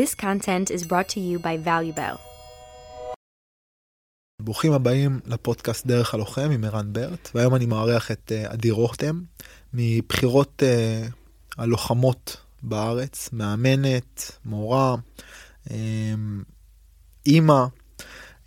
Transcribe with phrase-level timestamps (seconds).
[0.00, 2.16] This content is brought to you by ValueBell.
[4.42, 9.20] ברוכים הבאים לפודקאסט דרך הלוחם עם ערן ברט, והיום אני מארח את אה, עדי רותם
[9.74, 11.06] מבחירות אה,
[11.58, 14.96] הלוחמות בארץ, מאמנת, מורה,
[15.70, 16.14] אה,
[17.26, 17.64] אימא,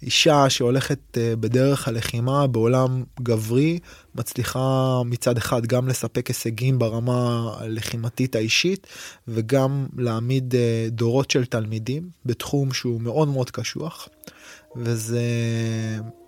[0.06, 3.80] אישה שהולכת אה, בדרך הלחימה בעולם גברי,
[4.16, 8.88] מצליחה מצד אחד גם לספק הישגים ברמה הלחימתית האישית
[9.28, 14.10] וגם להעמיד אה, דורות של תלמידים בתחום שהוא מאוד מאוד קשוח.
[14.76, 15.22] וזה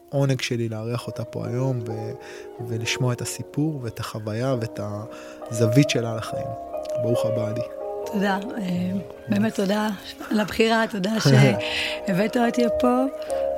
[0.10, 2.12] עונג שלי לארח אותה פה היום ו-
[2.68, 4.80] ולשמוע את הסיפור ואת החוויה ואת
[5.50, 6.48] הזווית שלה על החיים.
[7.04, 7.85] ברוך הבא, עדי.
[8.14, 8.62] תודה, אה,
[9.28, 9.90] באמת תודה
[10.32, 11.12] על הבחירה, תודה
[12.08, 12.88] שהבאת אותי פה.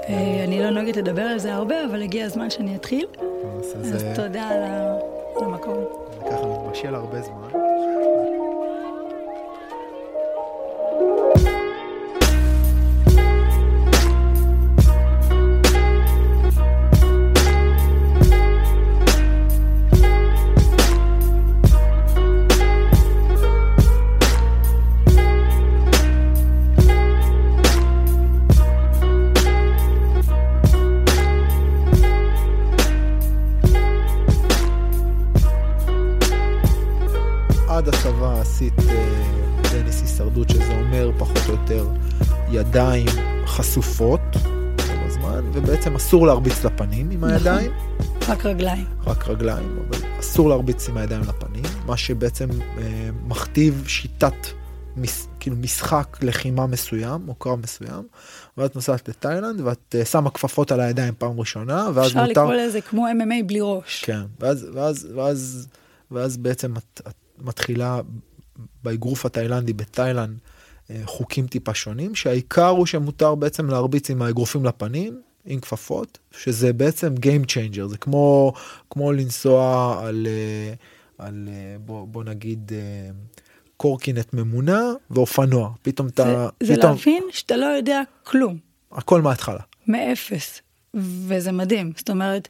[0.10, 3.06] אה, אני לא נוהגת לדבר על זה הרבה, אבל הגיע הזמן שאני אתחיל.
[3.80, 4.64] אז זה- תודה על
[5.44, 5.84] המקום.
[6.32, 7.60] ככה מתבשל הרבה זמן.
[38.58, 41.90] הצבא עשית אה, טניס הישרדות, שזה אומר פחות או יותר
[42.52, 43.08] ידיים
[43.46, 44.20] חשופות
[44.78, 47.30] כל הזמן, ובעצם אסור להרביץ לפנים עם נכון.
[47.30, 47.72] הידיים,
[48.28, 48.86] רק רגליים.
[49.06, 54.48] רק רגליים, אבל אסור להרביץ עם הידיים לפנים, מה שבעצם אה, מכתיב שיטת,
[54.96, 58.08] מס, כאילו משחק לחימה מסוים, או קרב מסוים,
[58.58, 62.32] ואת נוסעת לתאילנד, ואת אה, שמה כפפות על הידיים פעם ראשונה, ואז אפשר מותר...
[62.32, 64.04] לקרוא לזה כמו MMA בלי ראש.
[64.06, 65.68] כן, ואז, ואז, ואז,
[66.12, 68.02] ואז בעצם את, את מתחילה
[68.84, 70.38] באגרוף התאילנדי בתאילנד
[70.90, 76.74] אה, חוקים טיפה שונים, שהעיקר הוא שמותר בעצם להרביץ עם האגרופים לפנים, עם כפפות, שזה
[76.74, 78.54] בעצם Game Changer, זה כמו,
[78.90, 80.74] כמו לנסוע על, אה,
[81.26, 82.72] על אה, בוא, בוא נגיד,
[83.78, 88.58] קורקינט ממונע ואופנוע, פתאום זה, אתה, זה פתאום, להבין שאתה לא יודע כלום,
[88.92, 89.60] הכל מההתחלה.
[89.88, 90.62] מאפס,
[90.94, 91.92] וזה מדהים.
[91.98, 92.48] זאת אומרת,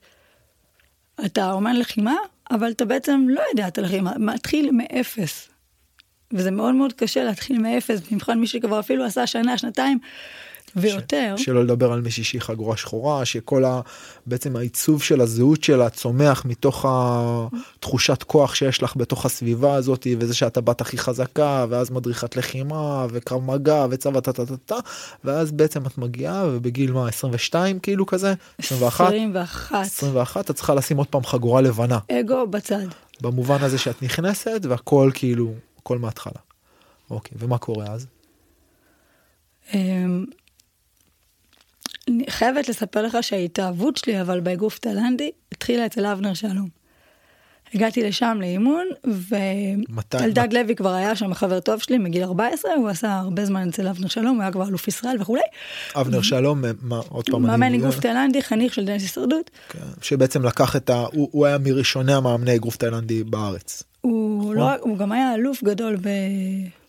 [1.25, 2.15] אתה אומן לחימה,
[2.51, 5.49] אבל אתה בעצם לא יודע את הלחימה, מתחיל מאפס.
[6.33, 9.99] וזה מאוד מאוד קשה להתחיל מאפס, במיוחד מי שכבר אפילו עשה שנה, שנתיים
[10.75, 11.35] ויותר.
[11.37, 13.81] ש, שלא לדבר על מישהי שהיא חגורה שחורה, שכל ה...
[14.25, 20.33] בעצם העיצוב של הזהות שלה צומח מתוך התחושת כוח שיש לך בתוך הסביבה הזאת, וזה
[20.33, 24.75] שאת הבת הכי חזקה, ואז מדריכת לחימה, וקרב מגע, וצבא טה טה טה טה,
[25.23, 28.33] ואז בעצם את מגיעה, ובגיל מה, 22 כאילו כזה?
[28.59, 29.05] 21?
[29.05, 29.85] 21.
[29.85, 32.87] 21, את צריכה לשים עוד פעם חגורה לבנה, אגו בצד.
[33.21, 35.53] במובן הזה שאת נכנסת, והכל כאילו,
[35.87, 36.41] הכל מההתחלה.
[37.09, 38.07] אוקיי, ומה קורה אז?
[39.73, 40.25] אמ,
[42.07, 46.69] אני חייבת לספר לך שההתאהבות שלי, אבל באגרוף תאילנדי, התחילה אצל אבנר שלום.
[47.73, 53.13] הגעתי לשם לאימון, ואלדד לוי כבר היה שם חבר טוב שלי מגיל 14, הוא עשה
[53.19, 55.41] הרבה זמן אצל אבנר שלום, הוא היה כבר אלוף ישראל וכולי.
[55.95, 59.51] אבנר שלום, מה, עוד פעם, מאמן אני- אגרוף תאילנדי, חניך של דניס הישרדות.
[59.69, 61.05] כן, שבעצם לקח את ה...
[61.13, 63.83] הוא, הוא היה מראשוני המאמני אגרוף תאילנדי בארץ.
[64.01, 64.55] הוא, נכון.
[64.55, 66.09] לא, הוא גם היה אלוף גדול ב,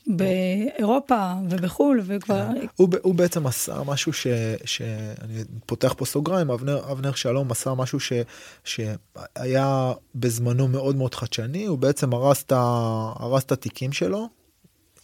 [0.09, 2.47] באירופה ובחו"ל, וכבר...
[2.77, 4.27] הוא, הוא בעצם עשה משהו ש...
[4.65, 8.13] שאני פותח פה סוגריים, אבנר, אבנר שלום עשה משהו ש...
[8.65, 12.53] שהיה בזמנו מאוד מאוד חדשני, הוא בעצם הרס את.
[12.53, 14.29] הרס את התיקים שלו.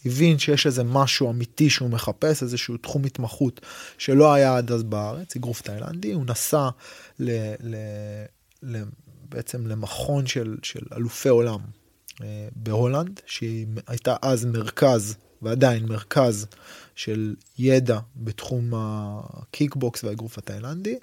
[0.05, 3.61] הבין שיש איזה משהו אמיתי שהוא מחפש, איזשהו תחום התמחות
[3.97, 6.69] שלא היה עד אז בארץ, אגרוף תאילנדי, הוא נסע
[7.19, 7.75] ל, ל,
[8.63, 8.83] ל,
[9.29, 11.59] בעצם למכון של, של אלופי עולם
[12.55, 16.47] בהולנד, שהיא הייתה אז מרכז, ועדיין מרכז
[16.95, 20.97] של ידע בתחום הקיקבוקס והאגרוף התאילנדי.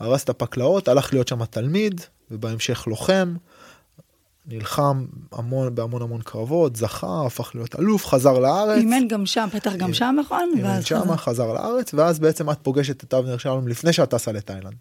[0.00, 3.34] ארז את הפקלאות, הלך להיות שם תלמיד, ובהמשך לוחם.
[4.50, 8.78] נלחם המון בהמון המון קרבות, זכה, הפך להיות אלוף, חזר לארץ.
[8.78, 11.16] אימן גם שם, פתח גם שם מכון, אימן חזר.
[11.16, 14.74] חזר לארץ, ואז בעצם את פוגשת את אבנר שלום לפני שאת טסה לתאילנד.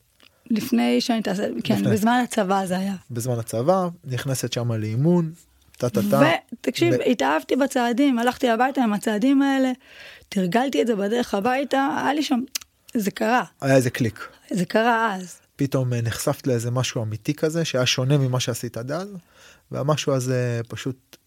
[0.49, 1.91] לפני שאני טסה, כן, לפני.
[1.91, 2.95] בזמן הצבא זה היה.
[3.11, 5.31] בזמן הצבא, נכנסת שם לאימון,
[5.77, 6.21] טה טה טה.
[6.53, 9.71] ותקשיב, ו- התאהבתי בצעדים, הלכתי הביתה עם הצעדים האלה,
[10.29, 12.39] תרגלתי את זה בדרך הביתה, היה לי שם,
[12.93, 14.27] זה קרה, היה איזה קליק.
[14.49, 15.39] זה קרה אז.
[15.55, 19.09] פתאום אה, נחשפת לאיזה משהו אמיתי כזה, שהיה שונה ממה שעשית עד אז,
[19.71, 21.17] והמשהו הזה פשוט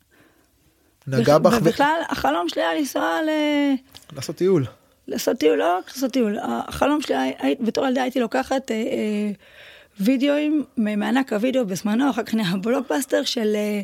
[1.06, 3.28] נגע בך ו- ובכלל, החלום שלי היה לנסוע ל...
[4.16, 4.66] לעשות טיול.
[5.08, 8.76] לעשות טיול, לא רק לעשות טיול, החלום שלי, היה- הי- בתור ילדה הייתי לוקחת אה,
[8.76, 9.30] אה,
[10.00, 13.80] וידאוים מענק הוידאו בזמנו, אחר כך נהיה בלוקבאסטר של אה,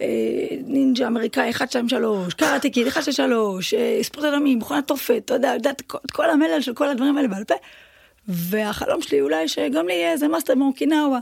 [0.00, 6.10] אה, נינג'ה אמריקאי 123, קראטה קיד 123, אה, ספורט עולמי, מכונת תופת, אתה יודע, את
[6.12, 7.54] כל המלל של כל הדברים האלה בעל פה.
[8.28, 11.18] והחלום שלי אולי שגם לי יהיה איזה מאסטר מאוקינאווה,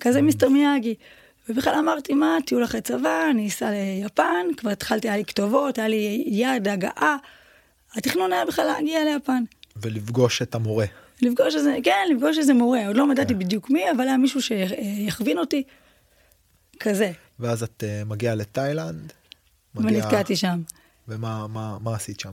[0.00, 0.94] כזה מיסטר מיאגי.
[1.48, 5.88] ובכלל אמרתי, מה, טיול אחרי צבא, אני אסע ליפן, כבר התחלתי, היה לי כתובות, היה
[5.88, 7.16] לי יעד, הגעה.
[7.94, 9.42] התכנון היה בכלל להגיע ליפן.
[9.76, 10.86] ולפגוש את המורה.
[11.22, 13.38] לפגוש איזה, כן, לפגוש איזה מורה, עוד לא ידעתי כן.
[13.38, 15.62] בדיוק מי, אבל היה מישהו שיכווין אותי,
[16.80, 17.12] כזה.
[17.38, 19.12] ואז את אה, מגיעה לתאילנד.
[19.74, 20.62] ונתקעתי שם.
[21.08, 22.32] ומה מה, מה עשית שם?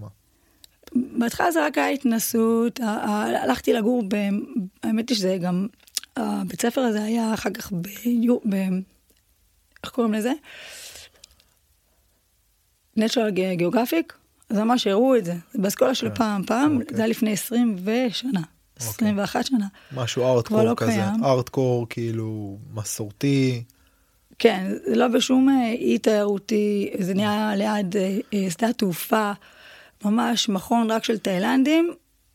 [0.96, 2.80] בהתחלה זה רק היה התנסות,
[3.44, 4.16] הלכתי לגור, ב,
[4.84, 5.68] האמת היא שזה גם,
[6.16, 7.88] הבית ספר הזה היה אחר כך ב...
[8.50, 8.56] ב
[9.84, 10.32] איך קוראים לזה?
[13.00, 14.14] Natural Geographic,
[14.50, 16.16] אז ממש הראו את זה, זה באסכולה של כן.
[16.16, 16.98] פעם, פעם, אוקיי.
[16.98, 18.42] זה היה לפני 20 ושנה.
[18.80, 19.58] 21 אוקיי.
[19.58, 19.68] שנה.
[19.92, 23.64] משהו ארטקור לא כזה, ארטקור כאילו מסורתי.
[24.40, 29.32] כן, זה לא בשום אה, אי תיירותי, זה נהיה ליד אה, אה, שדה התעופה,
[30.06, 31.94] ממש מכון רק של תאילנדים,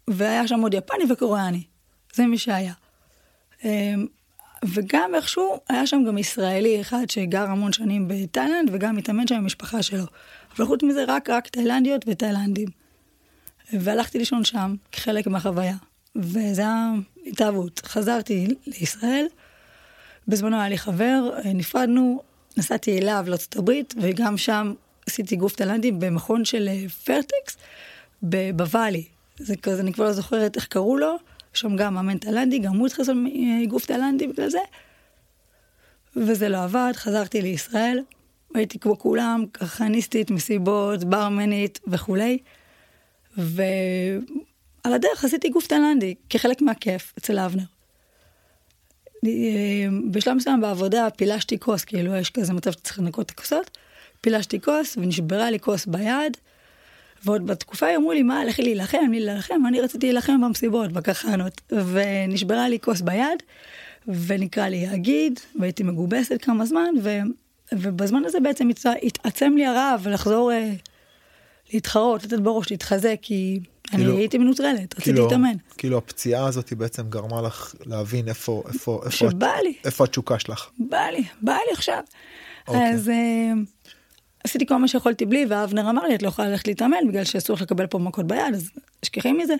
[0.09, 1.63] והיה שם עוד יפני וקוריאני.
[2.15, 2.73] זה מי שהיה.
[3.65, 4.07] אמ,
[4.65, 9.43] וגם איכשהו היה שם גם ישראלי אחד שגר המון שנים בתאילנד וגם התאמן שם עם
[9.43, 10.05] המשפחה שלו.
[10.57, 12.69] אבל חוץ מזה רק רק תאילנדיות ותאילנדים.
[13.73, 15.77] והלכתי לישון שם כחלק מהחוויה.
[16.17, 16.93] וזה היה
[17.27, 17.81] התאהבות.
[17.85, 19.27] חזרתי לישראל,
[20.29, 22.23] בזמנו היה לי חבר, נפרדנו,
[22.57, 24.75] נסעתי אליו לארצות הברית, וגם שם
[25.07, 27.57] עשיתי גוף תאילנדי במכון של אה, פרטקס
[28.57, 29.05] בוואלי.
[29.39, 31.17] זה כזה, אני כבר לא זוכרת איך קראו לו,
[31.53, 34.59] שם גם מאמן תאילנדי, גם הוא התחיל לעשות אה, גוף תאילנדי בגלל זה.
[36.17, 38.01] וזה לא עבד, חזרתי לישראל,
[38.55, 42.39] הייתי כמו כולם, כחניסטית, מסיבות, ברמנית וכולי.
[43.39, 43.63] ו...
[44.85, 47.63] על הדרך עשיתי גוף תאילנדי כחלק מהכיף אצל אבנר.
[49.25, 49.31] אה,
[50.11, 53.79] בשלב מסוים בעבודה פילשתי כוס, כאילו יש כזה מצב שצריך לנקות את הכוסות,
[54.21, 56.37] פילשתי כוס ונשברה לי כוס ביד,
[57.25, 62.69] ועוד בתקופה אמרו לי, מה, לכי להילחם, לי להילחם, אני רציתי להילחם במסיבות, בקחנות, ונשברה
[62.69, 63.43] לי כוס ביד,
[64.09, 67.19] ונקרא לי יגיד, והייתי מגובסת כמה זמן, ו...
[67.73, 68.69] ובזמן הזה בעצם
[69.03, 70.73] התעצם לי הרעב לחזור אה,
[71.73, 75.57] להתחרות, לתת בראש, להתחזק, כי כאילו, אני הייתי מנוטרלת, רציתי כאילו, להתאמן.
[75.79, 79.75] כאילו הפציעה הזאת בעצם גרמה לך להבין איפה, איפה, איפה, שבא את, לי.
[79.85, 80.69] איפה התשוקה שלך.
[80.79, 82.03] בא לי, בא לי עכשיו.
[82.69, 82.93] אוקיי.
[82.93, 83.13] אז uh,
[84.45, 87.57] עשיתי כל מה שיכולתי בלי, ואבנר אמר לי, את לא יכולה ללכת להתאמן בגלל שאסור
[87.57, 88.71] לך לקבל פה מכות ביד, אז
[89.05, 89.55] אשכחי מזה.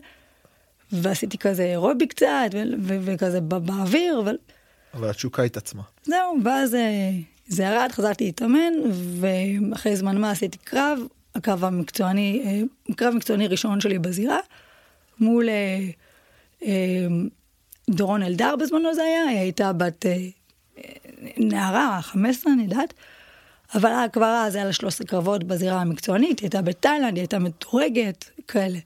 [0.93, 2.51] ועשיתי כזה אירובי קצת,
[2.83, 4.37] וכזה באוויר, אבל...
[4.95, 5.83] אבל התשוקה התעצמה.
[6.05, 7.11] זהו, ואז אה,
[7.47, 8.73] זה ירד, חזרתי להתאמן,
[9.21, 10.99] ואחרי זמן מה עשיתי קרב,
[11.35, 14.39] הקו המקצועני, אה, קרב מקצועני ראשון שלי בזירה,
[15.21, 15.79] מול אה,
[16.65, 17.07] אה,
[17.91, 20.07] דורון אלדר בזמנו זה היה, היא הייתה בת
[21.37, 22.95] נערה, 15 אני יודעת,
[23.75, 28.31] אבל כבר אז היה לה 13 קרבות בזירה המקצוענית, היא הייתה בתאילנד, היא הייתה מדורגת,
[28.49, 28.79] כאלה.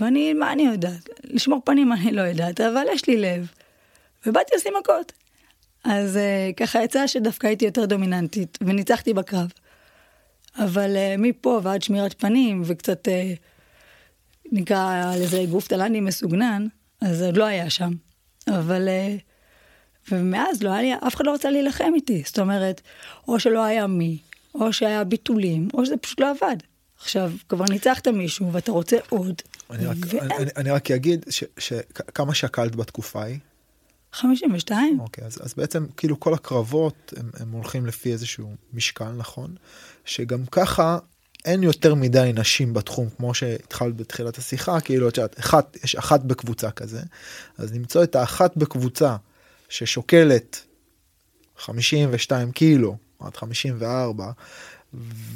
[0.00, 1.08] ואני, מה אני יודעת?
[1.24, 3.52] לשמור פנים אני לא יודעת, אבל יש לי לב.
[4.26, 5.12] ובאתי לשים מכות.
[5.84, 6.18] אז
[6.56, 9.52] ככה יצא שדווקא הייתי יותר דומיננטית, וניצחתי בקרב.
[10.58, 13.10] אבל uh, מפה ועד שמירת פנים וקצת uh,
[14.52, 16.66] נקרא לזה גוף תל"ני מסוגנן,
[17.00, 17.92] אז עוד לא היה שם.
[18.48, 18.88] אבל...
[18.88, 19.32] Uh,
[20.10, 22.22] ומאז לא היה לי, אף אחד לא רצה להילחם איתי.
[22.26, 22.80] זאת אומרת,
[23.28, 24.18] או שלא היה מי,
[24.54, 26.56] או שהיה ביטולים, או שזה פשוט לא עבד.
[27.00, 29.42] עכשיו, כבר ניצחת מישהו ואתה רוצה עוד.
[29.70, 31.26] אני רק, אני, אני רק אגיד
[31.58, 33.38] שכמה שקלת בתקופה ההיא?
[34.12, 35.00] 52.
[35.00, 39.54] אוקיי, אז, אז בעצם כאילו כל הקרבות הם, הם הולכים לפי איזשהו משקל, נכון?
[40.04, 40.98] שגם ככה
[41.44, 46.20] אין יותר מדי נשים בתחום כמו שהתחלת בתחילת השיחה כאילו את יודעת אחת יש אחת
[46.20, 47.00] בקבוצה כזה
[47.58, 49.16] אז למצוא את האחת בקבוצה
[49.68, 50.64] ששוקלת
[51.58, 54.30] 52 קילו עד 54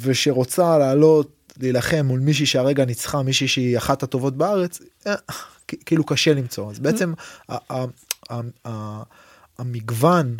[0.01, 5.15] ושרוצה לעלות להילחם מול מישהי שהרגע ניצחה מישהי שהיא אחת הטובות בארץ אה,
[5.85, 7.13] כאילו קשה למצוא אז בעצם
[9.57, 10.37] המגוון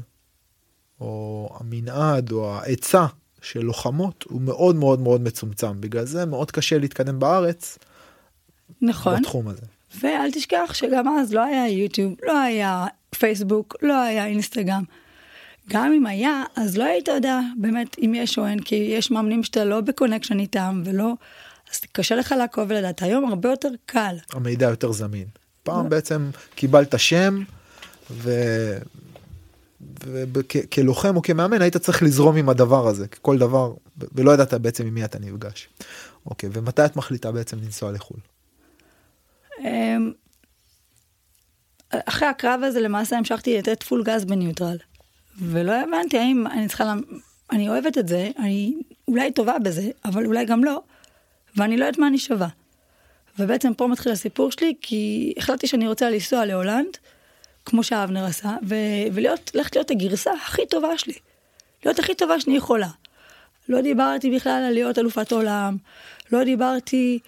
[1.01, 3.05] או המנעד או העצה
[3.41, 7.77] של לוחמות הוא מאוד מאוד מאוד מצומצם בגלל זה מאוד קשה להתקדם בארץ.
[8.81, 9.21] נכון.
[9.21, 9.61] בתחום הזה.
[10.01, 12.85] ואל תשכח שגם אז לא היה יוטיוב, לא היה
[13.19, 14.83] פייסבוק, לא היה אינסטגרם.
[15.69, 19.43] גם אם היה, אז לא היית יודע באמת אם יש או אין, כי יש מאמנים
[19.43, 21.13] שאתה לא בקונקשן איתם ולא,
[21.71, 23.01] אז קשה לך לעקוב ולדעת.
[23.01, 24.15] היום הרבה יותר קל.
[24.33, 25.27] המידע יותר זמין.
[25.63, 27.43] פעם בעצם קיבלת שם,
[28.11, 28.31] ו...
[30.03, 33.73] וכלוחם או כמאמן היית צריך לזרום עם הדבר הזה כל דבר
[34.15, 35.69] ולא ידעת בעצם עם מי אתה נפגש.
[36.25, 38.19] אוקיי ומתי את מחליטה בעצם לנסוע לחו"ל?
[39.59, 40.11] אמ,
[41.89, 44.77] אחרי הקרב הזה למעשה המשכתי לתת פול גז בניוטרל.
[45.41, 46.93] ולא הבנתי האם אני צריכה, לה...
[47.51, 48.73] אני אוהבת את זה, אני
[49.07, 50.81] אולי טובה בזה, אבל אולי גם לא,
[51.55, 52.47] ואני לא יודעת מה אני שווה.
[53.39, 56.97] ובעצם פה מתחיל הסיפור שלי, כי החלטתי שאני רוצה לנסוע להולנד,
[57.69, 58.75] כמו שאבנר עשה, ו...
[59.13, 61.13] ולהיות, ללכת להיות הגרסה הכי טובה שלי.
[61.85, 62.89] להיות הכי טובה שאני יכולה.
[63.69, 65.77] לא דיברתי בכלל על להיות אלופת עולם,
[66.31, 67.19] לא דיברתי,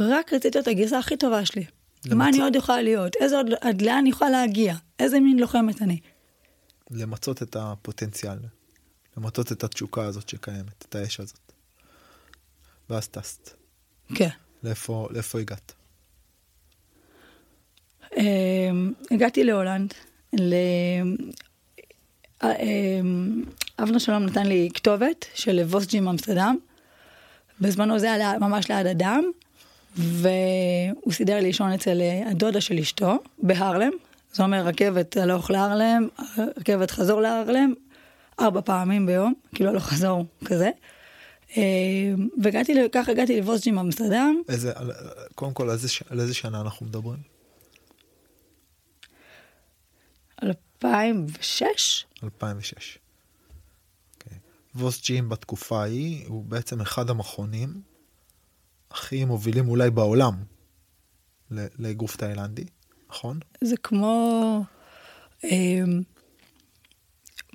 [0.00, 1.64] רק רציתי להיות הגרסה הכי טובה שלי.
[2.06, 2.14] למצ...
[2.16, 3.16] מה אני עוד יכולה להיות?
[3.20, 4.74] איזה עוד, עד לאן אני יכולה להגיע?
[4.98, 6.00] איזה מין לוחמת אני?
[6.90, 8.38] למצות את הפוטנציאל,
[9.16, 11.52] למצות את התשוקה הזאת שקיימת, את האש הזאת.
[12.90, 13.50] ואז טסת.
[14.14, 14.28] כן.
[14.62, 15.72] לאיפה, לאיפה הגעת?
[18.16, 19.94] אמ, הגעתי להולנד,
[20.32, 20.54] ל...
[22.44, 23.44] אמ,
[23.78, 26.56] אבנר שלום נתן לי כתובת של וווסג'ים אמסטרדם.
[27.60, 29.24] בזמנו זה היה ממש ליד אדם,
[29.96, 33.90] והוא סידר לי לישון אצל הדודה של אשתו בהרלם.
[34.32, 36.08] זה אומר רכבת הלוך להרלם,
[36.56, 37.74] רכבת חזור להרלם,
[38.40, 40.70] ארבע פעמים ביום, כאילו לא חזור כזה.
[41.56, 44.36] אמ, והגעתי, ככה הגעתי לוווסג'ים אמסטרדם.
[45.34, 47.35] קודם כל, על איזה, על איזה שנה אנחנו מדברים?
[50.84, 52.04] 2006.
[52.22, 52.98] 2006.
[54.18, 54.34] Okay.
[54.74, 57.80] ווס ג'ים בתקופה ההיא הוא בעצם אחד המכונים
[58.90, 60.34] הכי מובילים אולי בעולם
[61.50, 62.64] לאגרוף תאילנדי,
[63.10, 63.38] נכון?
[63.64, 64.64] זה כמו,
[65.44, 65.84] אה,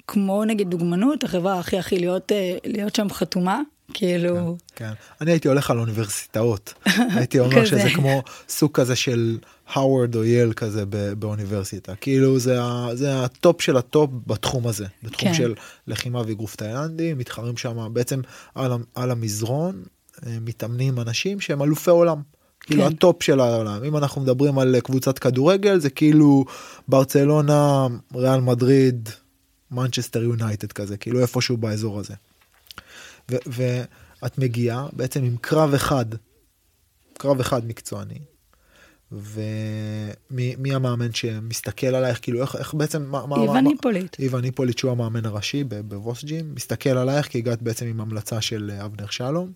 [0.07, 3.61] כמו נגיד דוגמנות, החברה הכי הכי להיות, אה, להיות שם חתומה.
[3.93, 4.57] כאילו...
[4.75, 4.93] כן, כן.
[5.21, 6.73] אני הייתי הולך על אוניברסיטאות.
[7.15, 9.37] הייתי אומר שזה כמו סוג כזה של
[9.73, 10.83] הרווארד או יל כזה
[11.19, 11.95] באוניברסיטה.
[11.95, 12.59] כאילו זה,
[12.93, 14.85] זה ה top של ה top בתחום הזה.
[15.03, 15.33] בתחום כן.
[15.33, 15.53] של
[15.87, 18.21] לחימה ואגרוף תאילנדי, מתחרים שם בעצם
[18.55, 19.83] על, על המזרון,
[20.25, 22.21] אה, מתאמנים אנשים שהם אלופי עולם.
[22.61, 22.87] כאילו כן.
[22.87, 26.45] הטופ של העולם אם אנחנו מדברים על קבוצת כדורגל זה כאילו
[26.87, 29.09] ברצלונה ריאל מדריד
[29.71, 32.13] מנצ'סטר יונייטד כזה כאילו איפשהו באזור הזה.
[33.29, 36.05] ואת מגיעה בעצם עם קרב אחד,
[37.17, 38.19] קרב אחד מקצועני,
[39.11, 42.19] ומי המאמן שמסתכל עלייך?
[42.21, 46.55] כאילו איך, איך בעצם מה, איוון היפוליט איוון היפוליט שהוא המאמן הראשי ב Vos Gym
[46.55, 49.51] מסתכל עלייך כי הגעת בעצם עם המלצה של אבנר שלום.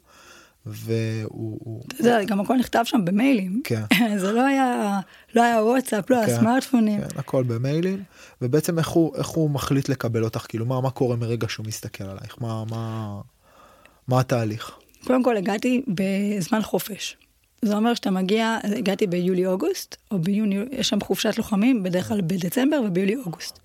[0.66, 3.62] והוא אתה יודע גם הכל נכתב שם במיילים.
[3.64, 3.82] כן.
[4.22, 5.00] זה לא היה
[5.36, 7.02] לא היה וואטסאפ לא היה כן, סמארטפונים.
[7.02, 8.04] כן, הכל במיילים.
[8.42, 10.46] ובעצם איך הוא איך הוא מחליט לקבל אותך?
[10.50, 12.36] כאילו מה מה קורה מרגע שהוא מסתכל עלייך?
[12.42, 13.22] מה מה.
[14.08, 14.72] מה התהליך?
[15.04, 17.18] קודם כל הגעתי בזמן חופש.
[17.62, 22.82] זה אומר שאתה מגיע, הגעתי ביולי-אוגוסט, או ביוני, יש שם חופשת לוחמים, בדרך כלל בדצמבר
[22.86, 23.60] וביולי-אוגוסט.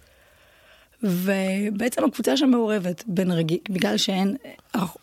[1.03, 4.37] ובעצם הקבוצה שם מעורבת בין רגיל, בגלל שאין,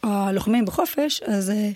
[0.04, 1.70] הלוחמים בחופש, אז אה,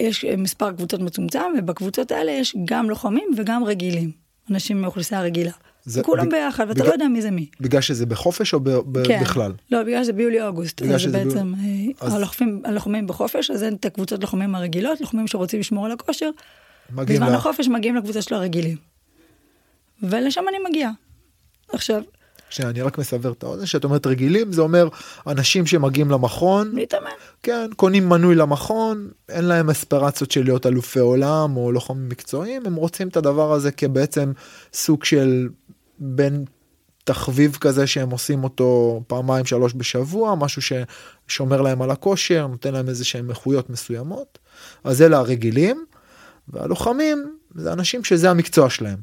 [0.00, 4.10] יש מספר קבוצות מצומצם, ובקבוצות האלה יש גם לוחמים וגם רגילים,
[4.50, 5.52] אנשים מאוכלוסייה רגילה.
[5.86, 6.30] זה כולם ב...
[6.30, 6.88] ביחד ואתה בגלל...
[6.88, 7.46] לא יודע מי זה מי.
[7.60, 9.04] בגלל שזה בחופש או ב...
[9.04, 9.20] כן.
[9.22, 9.52] בכלל?
[9.70, 10.82] לא בגלל שזה ביולי אוגוסט.
[10.82, 11.56] בגלל שזה בעצם ב...
[11.64, 12.14] אה, אז...
[12.14, 16.30] הלוחמים, הלוחמים בחופש אז אין את הקבוצות לוחמים הרגילות לוחמים שרוצים לשמור על הכושר.
[16.90, 17.36] בזמן לה...
[17.36, 18.76] החופש מגיעים לקבוצה של הרגילים.
[20.02, 20.90] ולשם אני מגיעה.
[21.72, 22.02] עכשיו.
[22.50, 24.88] שנייה, אני רק מסבר את האוזן שאת אומרת רגילים זה אומר
[25.26, 27.10] אנשים שמגיעים למכון להתאמן
[27.42, 32.74] כן קונים מנוי למכון אין להם אספירציות של להיות אלופי עולם או לוחמים מקצועיים הם
[32.74, 34.32] רוצים את הדבר הזה כבעצם
[34.72, 35.48] סוג של
[35.98, 36.44] בין
[37.04, 42.88] תחביב כזה שהם עושים אותו פעמיים שלוש בשבוע משהו ששומר להם על הכושר נותן להם
[42.88, 44.38] איזה שהם איכויות מסוימות
[44.84, 45.84] אז אלה הרגילים
[46.48, 48.98] והלוחמים זה אנשים שזה המקצוע שלהם.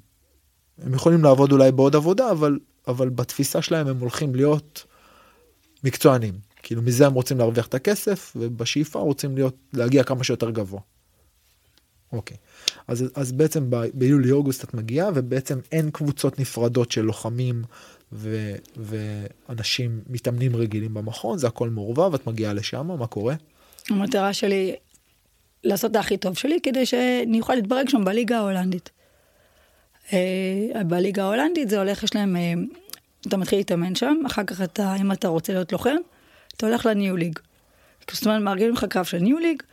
[0.83, 4.85] הם יכולים לעבוד אולי בעוד עבודה אבל אבל בתפיסה שלהם הם הולכים להיות
[5.83, 6.33] מקצוענים
[6.63, 10.79] כאילו מזה הם רוצים להרוויח את הכסף ובשאיפה רוצים להיות להגיע כמה שיותר גבוה.
[12.13, 12.37] אוקיי.
[12.87, 17.63] אז, אז בעצם ביולי-אוגוסט את מגיעה ובעצם אין קבוצות נפרדות של לוחמים
[18.13, 23.35] ו, ואנשים מתאמנים רגילים במכון, זה הכל מעורבב, את מגיעה לשם, מה קורה?
[23.89, 24.75] המטרה שלי
[25.63, 28.89] לעשות את הכי טוב שלי כדי שאני אוכל להתברג שם בליגה ההולנדית.
[30.13, 32.53] אה, בליגה ההולנדית זה הולך, יש להם, אה,
[33.27, 35.95] אתה מתחיל להתאמן שם, אחר כך אתה, אם אתה רוצה להיות לוחם,
[36.57, 37.39] אתה הולך לניו ליג.
[38.11, 39.63] זאת אומרת, מארגנים לך קרב של ניו ליג,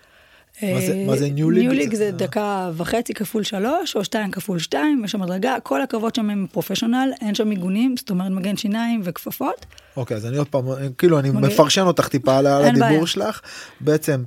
[1.06, 1.62] מה זה ניו ליג?
[1.62, 5.82] ניו ליג זה דקה וחצי כפול שלוש, או שתיים כפול שתיים, יש שם מדרגה, כל
[5.82, 9.66] הקרבות שם הם פרופשיונל, אין שם מיגונים, זאת אומרת מגן שיניים וכפפות.
[9.96, 10.64] אוקיי, אז אני עוד פעם,
[10.98, 13.40] כאילו אני מפרשן אותך טיפה על הדיבור שלך,
[13.80, 14.22] בעצם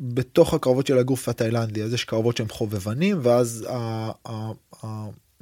[0.00, 3.66] בתוך הקרבות של הגוף התאילנדי, אז יש קרבות שהם חובבנים, ואז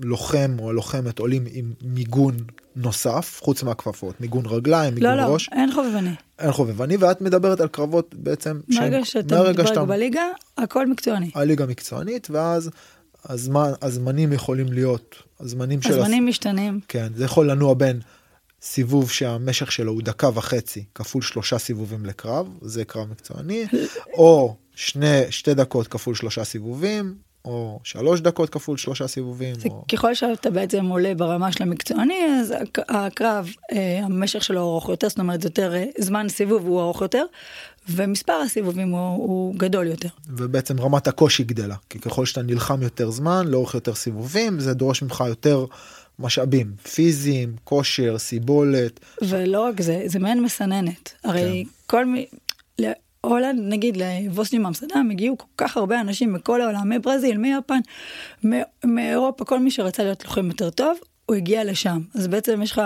[0.03, 2.37] הלוחם או הלוחמת עולים עם מיגון
[2.77, 5.49] נוסף חוץ מהכפפות מיגון רגליים מיגון לא, ראש.
[5.53, 6.11] לא אין חובבני.
[6.39, 8.61] אין חובבני ואת מדברת על קרבות בעצם.
[8.69, 10.25] מהרגע שאתה מדבר בליגה
[10.59, 11.31] הכל מקצועני.
[11.35, 12.71] הליגה מקצוענית ואז
[13.25, 15.93] הזמן, הזמנים יכולים להיות, הזמנים של...
[15.93, 16.81] הזמנים משתנים.
[16.89, 18.01] כן, זה יכול לנוע בין
[18.63, 23.67] סיבוב שהמשך שלו הוא דקה וחצי כפול שלושה סיבובים לקרב, זה קרב מקצועני,
[24.15, 29.55] או שני, שתי דקות כפול שלושה סיבובים, או שלוש דקות כפול שלושה סיבובים.
[29.55, 29.85] זה או...
[29.93, 35.09] ככל שאתה בעצם עולה ברמה של המקצועני, אז הק- הקרב, אה, המשך שלו ארוך יותר,
[35.09, 37.25] זאת אומרת, יותר אה, זמן סיבוב הוא ארוך יותר,
[37.89, 40.09] ומספר הסיבובים הוא, הוא גדול יותר.
[40.29, 45.03] ובעצם רמת הקושי גדלה, כי ככל שאתה נלחם יותר זמן, לאורך יותר סיבובים, זה דורש
[45.03, 45.65] ממך יותר
[46.19, 49.01] משאבים, פיזיים, כושר, סיבולת.
[49.23, 51.13] ולא רק זה, זה מעין מסננת.
[51.25, 51.71] הרי כן.
[51.87, 52.27] כל מי...
[53.25, 57.81] להולנד, נגיד לבוסני מאמסטרדם, הגיעו כל כך הרבה אנשים מכל העולם, מברזיל, מיפן,
[58.85, 62.01] מאירופה, כל מי שרצה להיות לוחם יותר טוב, הוא הגיע לשם.
[62.15, 62.83] אז בעצם יש לך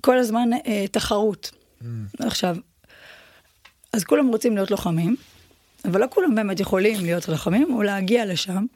[0.00, 1.50] כל הזמן אה, תחרות.
[1.82, 1.84] Mm.
[2.18, 2.56] עכשיו,
[3.92, 5.16] אז כולם רוצים להיות לוחמים,
[5.84, 8.66] אבל לא כולם באמת יכולים להיות לוחמים או להגיע לשם.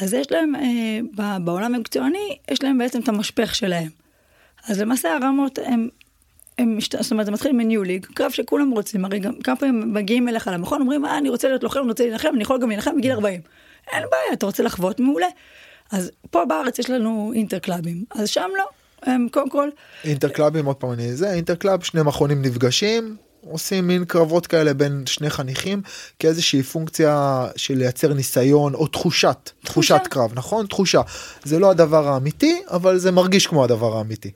[0.00, 3.88] אז יש להם, אה, בעולם המקצועני, יש להם בעצם את המשפך שלהם.
[4.68, 5.88] אז למעשה הרמות הם,
[6.58, 7.02] הם משת...
[7.02, 10.28] זאת אומרת, זה מתחיל מ new league, קרב שכולם רוצים, הרי גם כמה פעמים מגיעים
[10.28, 12.96] אליך למכון, אומרים, אה, אני רוצה להיות לוחם, אני רוצה להילחם, אני יכול גם להילחם
[12.96, 13.40] בגיל 40.
[13.92, 15.26] אין בעיה, אתה רוצה לחוות, מעולה.
[15.92, 18.64] אז פה בארץ יש לנו interclub ים, אז שם לא.
[19.02, 19.68] הם קודם כל,
[20.04, 23.16] interclub ים, עוד פעם אני זה, interclub, שני מכונים נפגשים,
[23.50, 25.82] עושים מין קרבות כאלה בין שני חניכים,
[26.18, 30.66] כאיזושהי פונקציה של לייצר ניסיון או תחושת, תחושת קרב, נכון?
[30.66, 31.00] תחושה.
[31.44, 34.30] זה לא הדבר האמיתי, אבל זה מרגיש כמו הדבר האמיתי.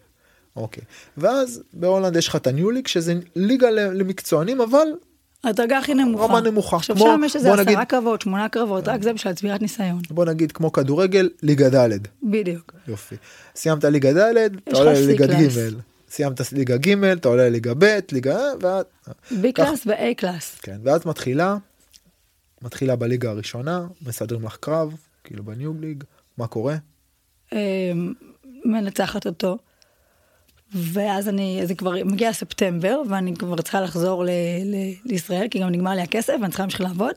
[0.57, 0.83] אוקיי.
[1.17, 4.87] ואז בהולנד יש לך את ה new league, שזה ליגה למקצוענים, אבל
[5.45, 6.25] הדרגה הכי נמוכה.
[6.25, 6.77] רמה נמוכה.
[6.77, 10.01] עכשיו כמו- שם יש איזה עשרה נגיד- קרבות, שמונה קרבות, רק זה בשביל צבירת ניסיון.
[10.11, 11.99] בוא נגיד כמו כדורגל, ליגה ד'.
[12.23, 12.73] בדיוק.
[12.89, 13.15] יופי.
[13.57, 14.37] סיימת ליגה ד',
[14.69, 15.27] אתה עולה לליגה.
[15.27, 15.49] ג',
[16.11, 18.85] סיימת ליגה ג', אתה עולה לליגה ב', ליגה, ואז,
[19.31, 20.59] B class ו-A class.
[20.63, 21.57] כן, ואז מתחילה,
[22.63, 26.05] מתחילה בליגה הראשונה, מסדרים לך קרב, כאילו בניו ליג,
[26.39, 26.77] מה קורה?
[27.53, 27.59] אמ,
[28.65, 29.59] מנצחת אותו.
[30.75, 34.31] ואז אני, זה כבר מגיע ספטמבר, ואני כבר צריכה לחזור ל,
[34.65, 34.75] ל,
[35.05, 37.15] לישראל, כי גם נגמר לי הכסף, ואני צריכה להמשיך לעבוד.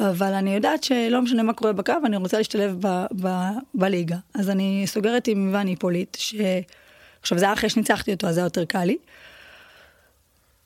[0.00, 3.28] אבל אני יודעת שלא משנה מה קורה בקו, אני רוצה להשתלב ב, ב,
[3.74, 4.16] בליגה.
[4.34, 6.34] אז אני סוגרת עם ואני פוליט, ש...
[7.20, 8.96] עכשיו זה היה אחרי שניצחתי אותו, אז זה היה יותר קל לי.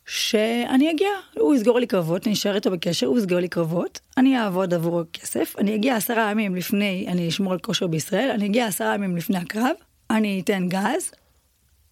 [0.06, 4.38] שאני אגיע, הוא יסגור לי קרבות, אני אשאר איתו בקשר, הוא יסגור לי קרבות, אני
[4.38, 8.66] אעבוד עבור הכסף, אני אגיע עשרה ימים לפני, אני אשמור על כושר בישראל, אני אגיע
[8.66, 9.76] עשרה ימים לפני הקרב,
[10.10, 11.10] אני אתן גז,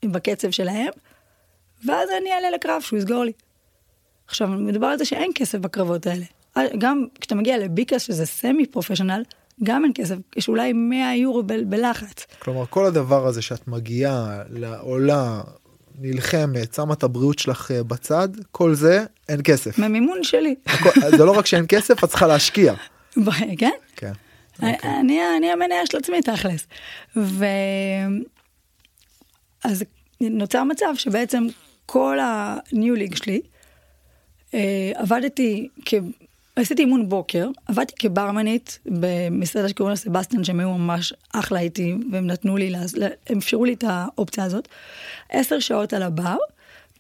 [0.05, 0.89] בקצב שלהם,
[1.87, 3.33] ואז אני אעלה לקרב שהוא יסגור לי.
[4.27, 6.25] עכשיו, מדובר על זה שאין כסף בקרבות האלה.
[6.79, 9.23] גם כשאתה מגיע לביקס, שזה סמי פרופשיונל,
[9.63, 12.27] גם אין כסף, יש אולי 100 יורו ב- בלחץ.
[12.39, 15.41] כלומר, כל הדבר הזה שאת מגיעה, לעולה,
[15.99, 19.79] נלחמת, שמה את הבריאות שלך אה, בצד, כל זה, אין כסף.
[19.79, 22.75] ממימון שלי, הכל- זה לא רק שאין כסף, את צריכה להשקיע.
[23.59, 23.71] כן?
[23.97, 24.13] כן.
[24.63, 24.79] אני,
[25.37, 26.67] אני המניה של עצמי תכלס.
[27.17, 27.45] ו...
[29.65, 29.85] אז
[30.21, 31.47] נוצר מצב שבעצם
[31.87, 33.41] כל הניו ליג שלי,
[34.55, 35.95] אה, עבדתי, כ...
[36.57, 42.27] עשיתי אימון בוקר, עבדתי כברמנית במסעדה שקוראים לה סבסטיאן, שהם היו ממש אחלה איתי, והם
[42.27, 42.79] נתנו לי, לה...
[43.27, 44.69] הם אפשרו לי את האופציה הזאת.
[45.31, 46.37] עשר שעות על הבר,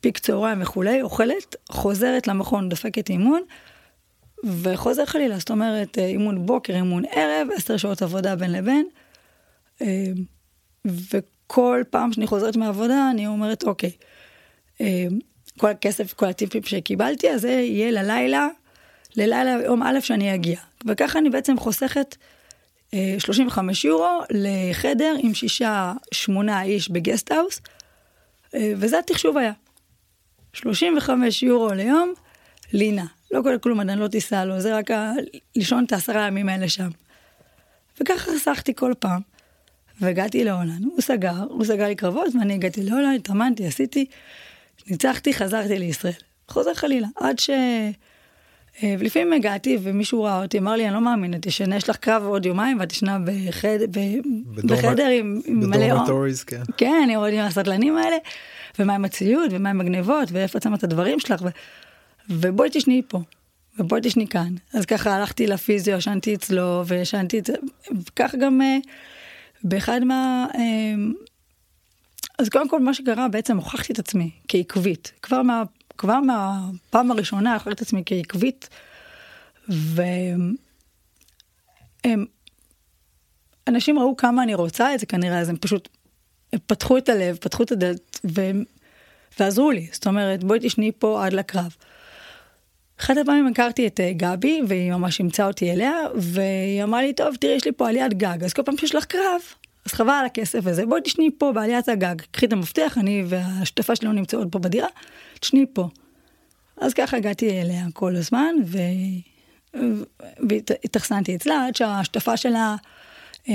[0.00, 3.42] פיק צהריים וכולי, אוכלת, חוזרת למכון, דופקת אימון,
[4.44, 8.86] וחוזר חלילה, זאת אומרת, אה, אימון בוקר, אימון ערב, עשר שעות עבודה בין לבין.
[9.82, 10.06] אה,
[11.52, 13.90] וכל פעם שאני חוזרת מהעבודה, אני אומרת, אוקיי,
[14.80, 15.04] אה,
[15.58, 18.48] כל הכסף, כל הטיפים שקיבלתי, אז זה יהיה ללילה,
[19.16, 20.60] ללילה יום א' שאני אגיע.
[20.86, 22.16] וככה אני בעצם חוסכת
[22.94, 27.60] אה, 35 יורו לחדר עם שישה, שמונה איש בגסטהאוס,
[28.54, 29.52] אה, וזה התחשוב היה.
[30.52, 32.12] 35 יורו ליום,
[32.72, 33.06] לינה.
[33.30, 35.12] לא קורה כלום, עדיין לא תיסע לו, זה רק ה...
[35.56, 36.88] לישון את העשרה ימים האלה שם.
[38.00, 39.31] וככה חסכתי כל פעם.
[40.02, 44.06] והגעתי להולנד, הוא סגר, הוא סגר לי קרבות, ואני הגעתי להולנד, התאמנתי, עשיתי,
[44.86, 46.12] ניצחתי, חזרתי לישראל.
[46.48, 47.50] חוזר חלילה, עד ש...
[48.82, 51.96] אה, ולפעמים הגעתי ומישהו ראה אותי, אמר לי, אני לא מאמין, את ישנה, יש לך
[51.96, 53.78] קרב עוד יומיים ואת ישנה בחד...
[53.90, 53.98] ב...
[54.54, 55.86] בדורמ- בחדר עם, מלא...
[55.86, 56.62] בדורמטוריז, כן.
[56.76, 58.16] כן, אני רואה עם הסטלנים האלה,
[58.78, 61.48] ומה עם הציוד, ומה עם הגנבות, ואיפה את שמה את הדברים שלך, ו...
[62.30, 63.20] ובואי תשני פה,
[63.78, 64.54] ובואי תשני כאן.
[64.74, 67.52] אז ככה הלכתי לפיזיו, ישנתי אצלו, וישנתי את זה,
[67.90, 68.76] וכך גם אה,
[69.64, 70.46] באחד מה...
[70.54, 70.94] אה,
[72.38, 75.12] אז קודם כל מה שקרה, בעצם הוכחתי את עצמי כעקבית.
[75.22, 75.62] כבר, מה,
[75.98, 78.68] כבר מהפעם הראשונה הוכחתי את עצמי כעקבית,
[79.68, 80.54] והם...
[83.68, 85.88] אנשים ראו כמה אני רוצה את זה כנראה, אז הם פשוט
[86.52, 88.64] הם פתחו את הלב, פתחו את הדלת, והם,
[89.40, 89.88] ועזרו לי.
[89.92, 91.76] זאת אומרת, בואי תשני פה עד לקרב.
[93.02, 97.36] אחת הפעמים הכרתי את אה, גבי, והיא ממש אימצה אותי אליה, והיא אמרה לי, טוב,
[97.36, 99.40] תראי, יש לי פה עליית גג, אז כל פעם שיש לך קרב,
[99.86, 103.92] אז חבל על הכסף הזה, בואי תשני פה בעליית הגג, קחי את המפתח, אני והשותפה
[104.02, 104.88] לא נמצאות פה בדירה,
[105.40, 105.88] תשני פה.
[106.80, 108.78] אז ככה הגעתי אליה כל הזמן, ו...
[110.48, 112.76] והתאכסנתי אצלה עד שהשותפה שלה,
[113.48, 113.54] אה,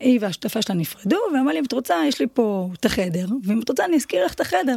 [0.00, 3.60] היא והשותפה שלה נפרדו, ואמרה לי, אם את רוצה, יש לי פה את החדר, ואם
[3.60, 4.76] את רוצה, אני אזכיר לך את החדר.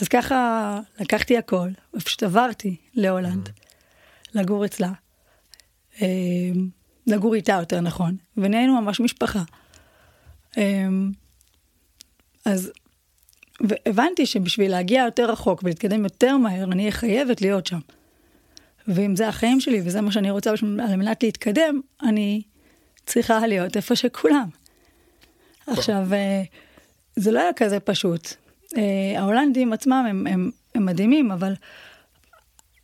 [0.00, 3.48] אז ככה לקחתי הכל, ופשוט עברתי להולנד,
[4.34, 4.92] לגור אצלה.
[6.02, 6.08] אה,
[7.06, 9.42] לגור איתה יותר נכון, ונהיינו ממש משפחה.
[10.58, 10.88] אה,
[12.44, 12.72] אז
[13.60, 17.78] והבנתי שבשביל להגיע יותר רחוק ולהתקדם יותר מהר, אני אהיה חייבת להיות שם.
[18.88, 22.42] ואם זה החיים שלי וזה מה שאני רוצה על מנת להתקדם, אני
[23.06, 24.48] צריכה להיות איפה שכולם.
[25.66, 26.42] עכשיו, אה,
[27.16, 28.34] זה לא היה כזה פשוט.
[28.76, 31.54] אה, ההולנדים עצמם הם, הם, הם מדהימים, אבל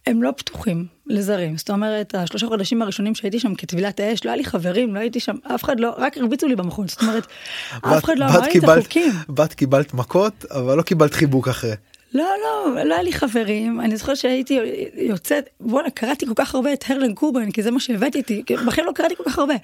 [0.06, 1.56] הם לא פתוחים לזרים.
[1.56, 5.20] זאת אומרת, השלושה חודשים הראשונים שהייתי שם כטבילת האש, לא היה לי חברים, לא הייתי
[5.20, 6.88] שם, אף אחד לא, רק הרביצו לי במכון.
[6.88, 7.26] זאת אומרת,
[7.72, 9.12] אף אחד לא אמר לי את החוקים.
[9.28, 11.72] בת קיבלת מכות, אבל לא קיבלת חיבוק אחרי.
[12.14, 14.60] לא, לא, לא היה לי חברים, אני זוכרת שהייתי
[14.94, 18.86] יוצאת, בואנה, קראתי כל כך הרבה את הרלן קובן, כי זה מה שהבאתי איתי, בחיים
[18.86, 19.54] לא קראתי כל כך הרבה.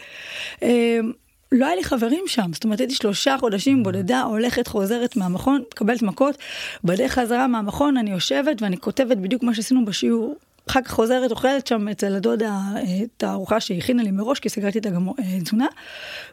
[1.52, 6.02] לא היה לי חברים שם, זאת אומרת הייתי שלושה חודשים בודדה, הולכת, חוזרת מהמכון, מקבלת
[6.02, 6.38] מכות,
[6.84, 10.36] בדרך חזרה מהמכון אני יושבת ואני כותבת בדיוק מה שעשינו בשיעור.
[10.70, 14.48] אחר כך חוזרת, אוכלת שם אצל הדודה אה, את הארוחה שהיא הכינה לי מראש, כי
[14.48, 14.86] סגרתי את
[15.18, 15.66] התזונה,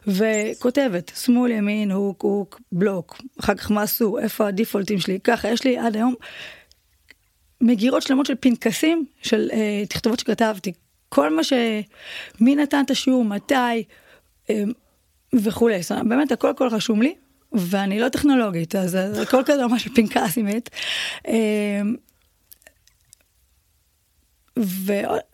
[0.06, 5.64] וכותבת, שמאל, ימין, הוק, הוק, בלוק, אחר כך מה עשו, איפה הדיפולטים שלי, ככה, יש
[5.64, 6.14] לי עד היום
[7.60, 10.72] מגירות שלמות של פנקסים, של אה, תכתובות שכתבתי,
[11.08, 11.52] כל מה ש...
[12.40, 13.84] מי נתן את השיעור, מתי,
[14.50, 14.64] אה,
[15.42, 17.14] וכולי, זאת אומרת, באמת הכל הכל רשום לי,
[17.52, 20.70] ואני לא טכנולוגית, אז הכל כזה ממש פנקס אמת.
[21.28, 21.80] אה,
[24.58, 24.92] ו,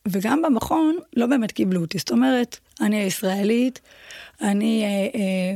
[0.09, 3.81] וגם במכון לא באמת קיבלו אותי, זאת אומרת, אני הישראלית,
[4.41, 5.55] אני, אה, אה,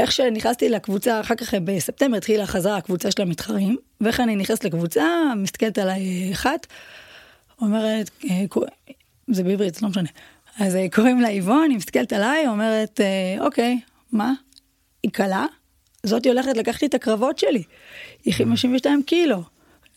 [0.00, 5.04] איך שנכנסתי לקבוצה, אחר כך בספטמבר התחילה חזרה הקבוצה של המתחרים, ואיך אני נכנסת לקבוצה,
[5.36, 6.66] מסתכלת עליי אחת,
[7.60, 8.44] אומרת, אה,
[9.28, 10.08] זה בעברית, לא משנה.
[10.58, 13.80] אז אה, קוראים לה איבון, היא מסתכלת עליי, אומרת, אה, אוקיי,
[14.12, 14.32] מה?
[15.02, 15.46] היא קלה?
[16.02, 17.62] זאתי הולכת לקחת לי את הקרבות שלי.
[18.24, 19.42] היא 52 קילו.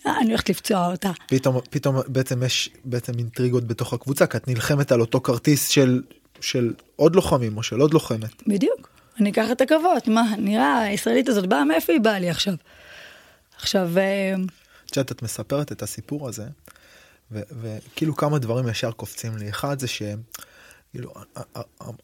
[0.08, 1.12] אה, אני הולכת לפצוע אותה.
[1.28, 6.02] פתאום, פתאום בעצם יש בעצם אינטריגות בתוך הקבוצה, כי את נלחמת על אותו כרטיס של,
[6.41, 8.48] של עוד לוחמים או של עוד לוחמת.
[8.48, 8.89] בדיוק.
[9.20, 12.54] אני אקח את הקרבות, מה, נראה, הישראלית הזאת באה, מאיפה היא באה לי עכשיו?
[13.58, 13.91] עכשיו...
[14.86, 16.43] את יודעת, את מספרת את הסיפור הזה,
[17.32, 19.50] וכאילו כמה דברים ישר קופצים לי.
[19.50, 20.22] אחד זה שהם...
[20.92, 21.13] כאילו,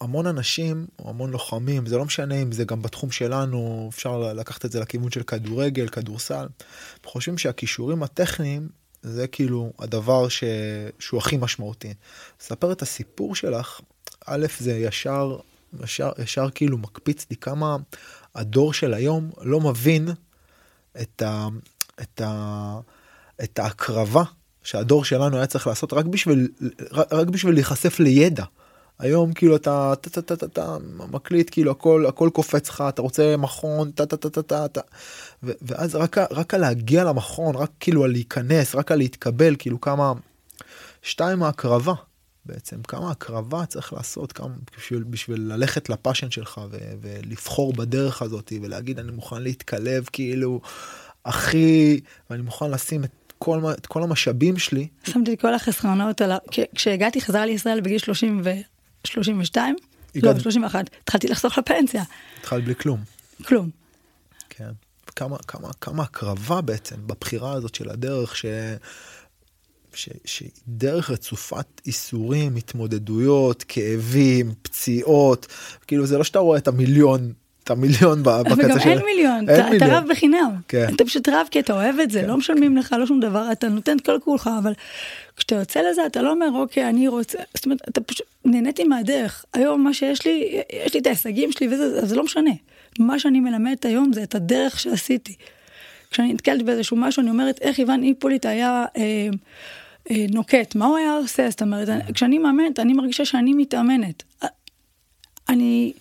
[0.02, 4.66] המון אנשים, או המון לוחמים, זה לא משנה אם זה גם בתחום שלנו, אפשר לקחת
[4.66, 6.48] את זה לכיוון של כדורגל, כדורסל,
[7.06, 8.70] חושבים שהכישורים הטכניים
[9.04, 10.44] זה כאילו הדבר ש...
[11.00, 11.94] שהוא הכי משמעותי.
[12.42, 13.82] לספר את הסיפור שלך,
[14.26, 15.38] א', זה ישר,
[15.84, 17.78] ישר, ישר כאילו מקפיץ לי כמה
[18.36, 20.10] הדור של היום לא מבין
[21.02, 21.48] את, ה...
[22.02, 22.80] את, ה...
[23.44, 24.24] את ההקרבה
[24.64, 26.48] שהדור שלנו היה צריך לעשות רק בשביל,
[26.92, 28.44] רק בשביל להיחשף לידע.
[29.00, 30.78] היום כאילו אתה אתה אתה אתה אתה
[31.12, 34.82] מקליט כאילו הכל הכל קופץ לך אתה רוצה מכון אתה אתה אתה אתה אתה
[35.42, 40.14] ואז רק רק על להגיע למכון רק כאילו על להיכנס רק על להתקבל כאילו כמה
[41.02, 41.94] שתיים ההקרבה
[42.46, 44.48] בעצם כמה הקרבה צריך לעשות כמה
[44.78, 50.62] בשביל בשביל ללכת לפאשן שלך ו, ולבחור בדרך הזאת ולהגיד אני מוכן להתקלב כאילו
[51.26, 52.00] הכי
[52.30, 54.88] ואני מוכן לשים את כל, את כל המשאבים שלי.
[55.04, 56.38] שמתי את כל החסרונות על ה...
[56.76, 58.50] כשהגעתי חזרה לישראל בגיל 30 ו...
[59.08, 59.76] 32?
[60.16, 60.86] לא, 31.
[61.02, 62.04] התחלתי לחסוך לפנסיה.
[62.40, 63.00] התחלת בלי כלום.
[63.46, 63.70] כלום.
[64.50, 64.70] כן.
[65.16, 68.46] כמה, כמה, כמה הקרבה בעצם בבחירה הזאת של הדרך ש...
[70.26, 75.48] שהיא דרך רצופת איסורים, התמודדויות, כאבים, פציעות,
[75.88, 78.66] כאילו זה לא שאתה רואה את המיליון את המיליון בקצה של...
[78.66, 80.52] וגם אין מיליון, אין אתה, אתה רב בחינם.
[80.68, 80.88] כן.
[80.96, 82.28] אתה פשוט רב כי אתה אוהב את זה, כן.
[82.28, 84.74] לא משלמים לך, לא שום דבר, אתה נותן את כל כולך, אבל
[85.38, 89.46] כשאתה יוצא לזה אתה לא אומר, אוקיי, אני רוצה, זאת אומרת, אתה פשוט נהניתי מהדרך.
[89.54, 92.52] היום מה שיש לי, יש לי את ההישגים שלי וזה, זה לא משנה.
[93.00, 95.36] מה שאני מלמדת היום זה את הדרך שעשיתי.
[96.12, 98.86] כשאני נתקלתי באיזשהו משהו, אני אומרת, איך איוון איפוליט היה...
[98.98, 99.30] אה,
[100.12, 101.50] אה, נוקט, מה הוא היה עושה?
[101.50, 104.24] זאת אומרת, כשאני מאמנת, אני מרגישה שאני מתאמנת.
[105.50, 105.94] אני,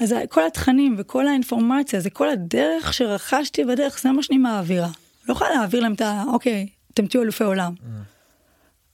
[0.00, 4.90] אז כל התכנים וכל האינפורמציה, זה כל הדרך שרכשתי בדרך, זה מה שאני מעבירה.
[5.28, 6.24] לא יכולה להעביר להם את ה...
[6.32, 7.74] אוקיי, אתם תהיו אלופי עולם.
[7.78, 7.84] Mm.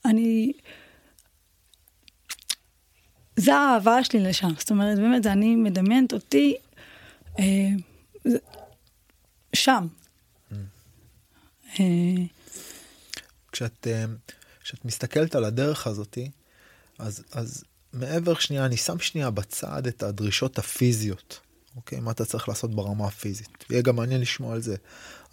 [0.05, 0.53] אני...
[3.35, 4.49] זה האהבה שלי לשם.
[4.59, 6.55] זאת אומרת, באמת, אני מדמיינת אותי
[7.39, 7.69] אה,
[9.53, 9.87] שם.
[10.51, 10.55] Mm.
[11.79, 11.85] אה,
[13.51, 14.05] כשאת, אה,
[14.63, 16.31] כשאת מסתכלת על הדרך הזאתי,
[16.99, 17.63] אז, אז
[17.97, 21.39] מעבר שנייה, אני שם שנייה בצד את הדרישות הפיזיות.
[21.75, 21.99] אוקיי?
[21.99, 23.65] מה אתה צריך לעשות ברמה הפיזית.
[23.69, 24.75] יהיה גם מעניין לשמוע על זה.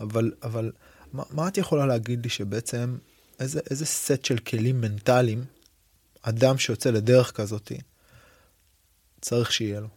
[0.01, 0.73] אבל, אבל
[1.13, 2.97] מה, מה את יכולה להגיד לי שבעצם,
[3.41, 5.45] איזה, איזה סט של כלים מנטליים,
[6.23, 7.79] אדם שיוצא לדרך כזאתי,
[9.21, 9.89] צריך שיהיה לו?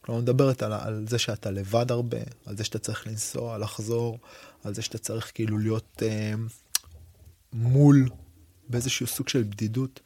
[0.00, 4.18] כלומר, מדברת על, על זה שאתה לבד הרבה, על זה שאתה צריך לנסוע, לחזור,
[4.64, 6.34] על זה שאתה צריך כאילו להיות אה,
[7.52, 8.08] מול
[8.68, 10.00] באיזשהו סוג של בדידות.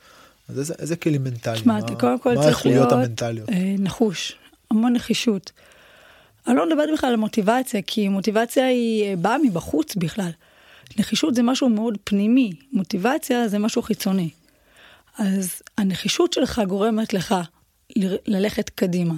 [0.48, 1.60] אז איזה, איזה כלים מנטליים?
[1.60, 3.48] תשמע, מה, קודם כל צריך להיות המנטליות?
[3.48, 4.36] אה, נחוש,
[4.70, 5.52] המון נחישות.
[6.46, 10.30] אני לא מדברת בכלל על מוטיבציה, כי מוטיבציה היא אה, באה מבחוץ בכלל.
[10.98, 14.30] נחישות זה משהו מאוד פנימי, מוטיבציה זה משהו חיצוני.
[15.18, 17.34] אז הנחישות שלך גורמת לך
[17.96, 19.14] ל- ללכת קדימה.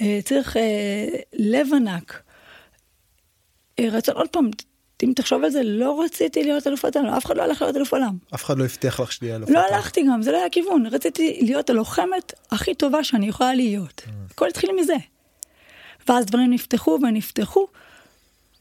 [0.00, 2.22] אה, צריך אה, לב ענק.
[3.80, 4.50] רצון, עוד פעם,
[5.02, 7.92] אם תחשוב על זה, לא רציתי להיות אלופת עולם, אף אחד לא הלך להיות אלוף
[7.92, 8.16] עולם.
[8.34, 9.74] אף אחד לא הבטיח לך שתהיה אלופת לא העולם.
[9.74, 14.02] הלכתי גם, זה לא היה הכיוון, רציתי להיות הלוחמת הכי טובה שאני יכולה להיות.
[14.30, 14.96] הכל התחיל מזה.
[16.08, 17.66] ואז דברים נפתחו ונפתחו,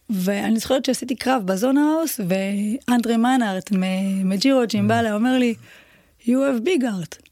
[0.09, 3.69] ואני זוכרת שעשיתי קרב בזון האוס, ואנדרי מנארט
[4.23, 5.55] מג'ירו ג'ימבלה אומר לי,
[6.21, 7.25] you have big heart.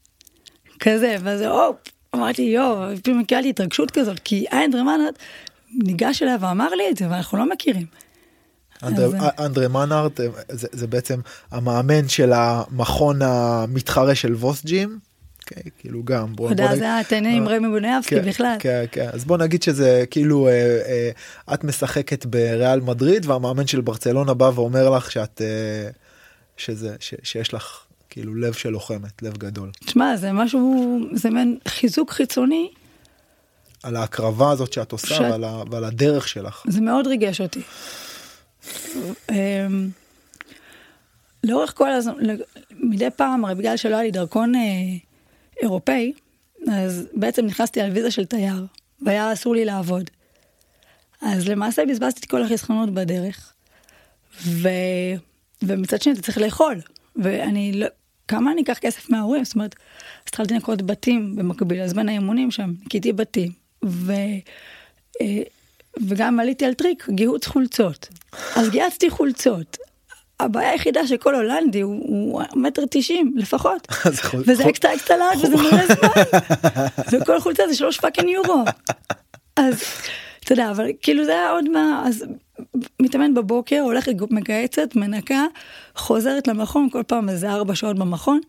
[0.80, 1.76] כזה, ואז הופ,
[2.14, 5.18] אמרתי יואו, פתאום קיבלתי התרגשות כזאת, כי אנדרי מנארט
[5.74, 7.86] ניגש אליי ואמר לי את זה, ואנחנו לא מכירים.
[8.86, 11.20] אנדרי, אז- אנדרי מנארט אה, זה, זה בעצם
[11.50, 14.98] המאמן של המכון המתחרה של ווס-ג'ים.
[15.46, 18.56] כן, כאילו גם בוא, אתה יודע, נגיד- זה התהנה עם רמי בוניאבסקי כן, בכלל.
[18.58, 19.08] כן, כן.
[19.12, 21.10] אז בוא נגיד שזה כאילו אה, אה,
[21.54, 25.90] את משחקת בריאל מדריד והמאמן של ברצלונה בא ואומר לך שאת אה,
[26.56, 27.78] שזה ש, שיש לך
[28.10, 32.70] כאילו לב של לוחמת לב גדול תשמע, זה משהו, זה מעין חיזוק חיצוני,
[33.82, 36.62] על ההקרבה הזאת שאת עושה שאת- ועל, ה, ועל הדרך שלך.
[36.68, 37.60] זה מאוד ריגש אותי.
[39.30, 39.88] אמ,
[41.44, 42.14] לאורך כל הזמן,
[42.70, 44.60] מדי פעם, הרי בגלל שלא היה לי דרכון אה,
[45.62, 46.12] אירופאי,
[46.72, 48.66] אז בעצם נכנסתי על ויזה של תייר,
[49.02, 50.10] והיה אסור לי לעבוד.
[51.20, 53.52] אז למעשה בזבזתי את כל החסכונות בדרך,
[54.42, 54.68] ו...
[55.62, 56.80] ומצד שני אתה צריך לאכול,
[57.16, 57.86] ואני לא...
[58.28, 59.44] כמה אני אקח כסף מההורים?
[59.44, 63.52] זאת אומרת, אז התחלתי לנקות בתים במקביל, אז בין האימונים שם, ניקיתי בתים,
[63.84, 64.12] ו...
[66.08, 68.08] וגם עליתי על טריק, גיהוץ חולצות.
[68.56, 69.76] אז גיהצתי חולצות.
[70.40, 73.88] הבעיה היחידה שכל הולנדי הוא, מטר תשעים לפחות.
[74.46, 76.22] וזה אקסטרה אקסטרה לארג' וזה מלא זמן.
[77.20, 78.64] וכל חולצה זה שלוש fucking יורו.
[79.56, 79.82] אז
[80.44, 82.24] אתה יודע, אבל כאילו זה היה עוד מה, אז
[83.00, 85.44] מתאמן בבוקר, הולכת מגהצת, מנקה,
[85.96, 88.40] חוזרת למכון, כל פעם איזה ארבע שעות במכון.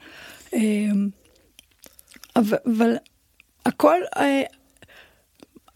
[0.53, 1.10] אמ,
[2.36, 2.95] אבל, אבל
[3.65, 4.43] הכל, אה,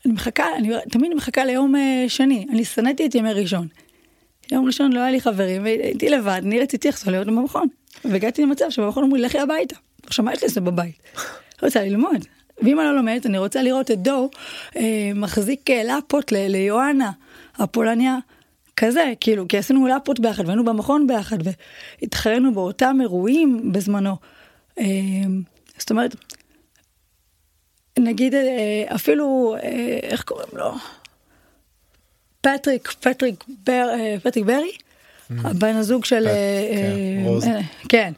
[0.10, 3.68] אני מחכה, אני תמיד מחכה ליום אה, שני, אני שנאתי את ימי ראשון.
[4.52, 7.68] יום ראשון לא היה לי חברים, והייתי לבד, אני רציתי לחזור להיות במכון.
[8.06, 9.76] והגעתי למצב שבמכון אמרו לי, לכי הביתה.
[10.06, 10.96] עכשיו, מה יש לעשות בבית?
[11.62, 12.26] לא רוצה ללמוד.
[12.62, 14.30] ואם אני לא לומדת, אני רוצה לראות את דו
[14.76, 17.12] אה, מחזיק אה, לאפות ליואנה,
[17.56, 18.18] הפולניה,
[18.76, 21.38] כזה, כאילו, כי עשינו לאפות ביחד, והיינו במכון ביחד,
[22.02, 24.16] והתחרנו באותם אירועים בזמנו.
[24.80, 24.86] אה,
[25.78, 26.16] זאת אומרת,
[28.04, 28.42] נגיד אה,
[28.96, 29.70] אפילו, אה,
[30.04, 30.74] איך קוראים לו?
[32.42, 34.72] פטריק, פטריק, בר, אה, פטריק ברי,
[35.44, 36.24] הבן הזוג של...
[36.24, 37.46] פט- כן, אה, רוז.
[37.90, 38.14] כן.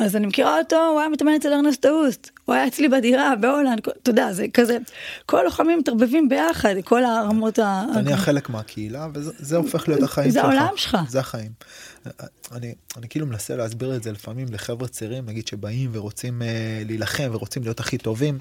[0.00, 3.78] אז אני מכירה אותו, הוא היה מתאמן אצל ארנסטו הוסט, הוא היה אצלי בדירה בהולנד,
[4.02, 4.78] אתה יודע, זה כזה,
[5.26, 7.84] כל הלוחמים מתערבבים ביחד, כל הרמות ה...
[7.92, 10.44] אתה נהיה חלק מהקהילה וזה זה הופך להיות החיים זה שלך.
[10.50, 10.96] העולם שלך.
[11.08, 11.50] זה החיים.
[12.52, 17.28] אני, אני כאילו מנסה להסביר את זה לפעמים לחבר'ה צעירים נגיד שבאים ורוצים אה, להילחם
[17.32, 18.38] ורוצים להיות הכי טובים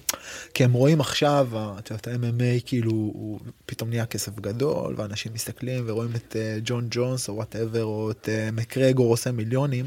[0.54, 1.48] כי הם רואים עכשיו
[1.80, 6.88] את יודעת ה-MMA כאילו הוא פתאום נהיה כסף גדול ואנשים מסתכלים ורואים את אה, ג'ון
[6.92, 9.86] ג'ונס או whatever או את אה, מקרגור עושה מיליונים.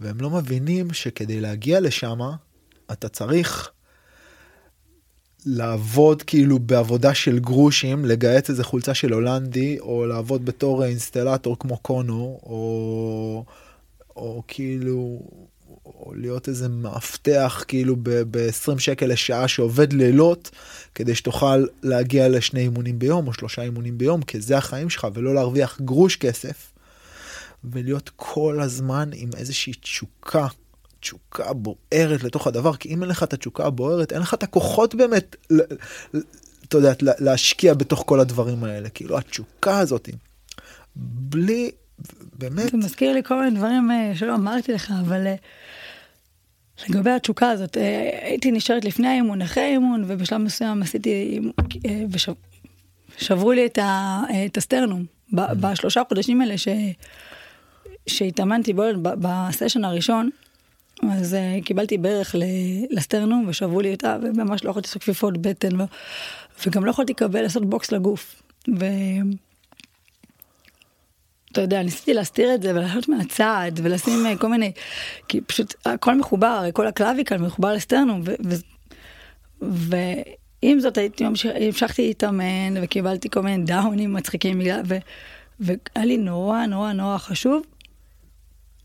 [0.00, 2.18] והם לא מבינים שכדי להגיע לשם
[2.92, 3.70] אתה צריך
[5.46, 11.76] לעבוד כאילו בעבודה של גרושים, לגהץ איזה חולצה של הולנדי, או לעבוד בתור אינסטלטור כמו
[11.76, 13.44] קונור, או,
[14.16, 15.20] או כאילו,
[15.84, 20.50] או להיות איזה מאבטח כאילו ב-20 שקל לשעה שעובד לילות,
[20.94, 25.34] כדי שתוכל להגיע לשני אימונים ביום או שלושה אימונים ביום, כי זה החיים שלך, ולא
[25.34, 26.72] להרוויח גרוש כסף,
[27.64, 30.46] ולהיות כל הזמן עם איזושהי תשוקה.
[31.06, 34.94] תשוקה בוערת לתוך הדבר, כי אם אין לך את התשוקה הבוערת, אין לך את הכוחות
[34.94, 35.36] באמת,
[36.68, 38.88] אתה יודע, לה- להשקיע בתוך כל הדברים האלה.
[38.88, 40.08] כאילו התשוקה הזאת,
[40.96, 41.70] בלי,
[42.38, 45.34] באמת, זה מזכיר לי כל מיני דברים אה, שלא אמרתי לך, אבל אה,
[46.88, 51.52] לגבי התשוקה הזאת, אה, הייתי נשארת לפני האימון, אחרי האימון, ובשלב מסוים עשיתי, אימון,
[51.86, 52.32] אה, ושב-
[53.18, 56.68] שברו לי את ה- את הסטרנום, ב- בשלושה חודשים האלה ש...
[58.06, 60.30] שהתאמנתי בו בסשן הראשון,
[61.10, 62.34] אז uh, קיבלתי ברך
[62.90, 65.84] לסטרנום ושברו לי אותה וממש לא יכולתי לעשות כפיפות בטן ו...
[66.66, 68.42] וגם לא יכולתי לקבל לעשות בוקס לגוף.
[68.78, 68.84] ו...
[71.52, 74.72] אתה יודע, ניסיתי להסתיר את זה ולעשות מהצד ולשים אה, כל מיני,
[75.28, 78.22] כי פשוט הכל מחובר, כל ה clavicle מחובר ל sternum.
[79.60, 84.60] ועם זאת הייתי, המשכתי להתאמן וקיבלתי כל מיני דאונים מצחיקים.
[85.60, 87.62] והיה לי נורא נורא נורא חשוב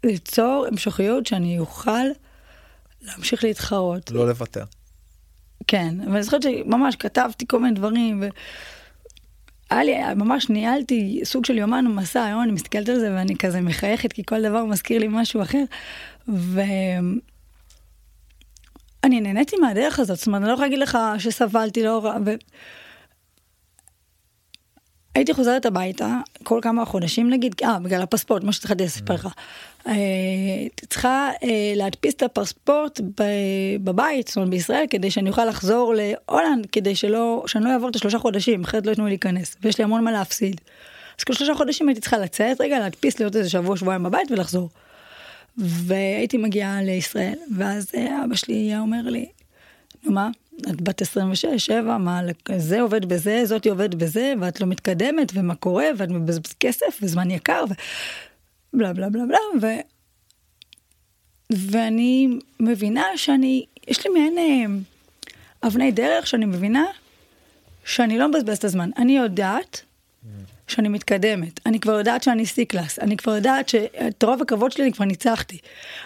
[0.04, 2.06] ליצור המשכיות שאני אוכל
[3.02, 4.12] להמשיך להתחרות.
[4.12, 4.64] לא לוותר.
[5.68, 8.24] כן, ואני זוכרת שממש כתבתי כל מיני דברים,
[9.70, 13.62] והיה לי, ממש ניהלתי סוג של יומן מסע, היום אני מסתכלת על זה ואני כזה
[13.62, 15.64] מחייכת, כי כל דבר מזכיר לי משהו אחר,
[16.28, 17.22] ואני
[19.04, 22.34] נהניתי מהדרך הזאת, זאת אומרת, אני לא יכולה להגיד לך שסבלתי לא רע, ו...
[25.16, 29.28] הייתי חוזרת הביתה כל כמה חודשים נגיד, אה, בגלל הפספורט, מה שהתחלתי לספר לך.
[29.88, 29.94] אה,
[30.90, 33.02] צריכה אה, להדפיס את הפספורט
[33.84, 37.96] בבית, זאת אומרת בישראל, כדי שאני אוכל לחזור להולנד, כדי שלא, שאני לא אעבור את
[37.96, 40.62] השלושה חודשים, אחרת לא ייתנו לי להיכנס, ויש לי המון מה להפסיד.
[41.20, 44.70] אז כל שלושה חודשים הייתי צריכה לצאת רגע, להדפיס, להיות איזה שבוע, שבועיים בבית ולחזור.
[45.58, 49.26] והייתי מגיעה לישראל, ואז אה, אבא שלי היה אומר לי,
[50.04, 50.30] נו מה,
[50.70, 52.22] את בת 26, 7, מה,
[52.58, 57.32] זה עובד בזה, זאתי עובד בזה, ואת לא מתקדמת, ומה קורה, ואת מבזבז כסף, וזמן
[57.32, 57.76] יקר, ובלה
[58.78, 59.66] בלה בלה בלה, ו...
[61.50, 66.86] ואני מבינה שאני, יש לי מעין אה, אבני דרך שאני מבינה
[67.86, 68.90] שאני לא מבזבז את הזמן.
[68.98, 69.82] אני יודעת
[70.68, 74.94] שאני מתקדמת, אני כבר יודעת שאני C-קלאס, אני כבר יודעת שאת רוב הכבוד שלי אני
[74.94, 75.58] כבר ניצחתי.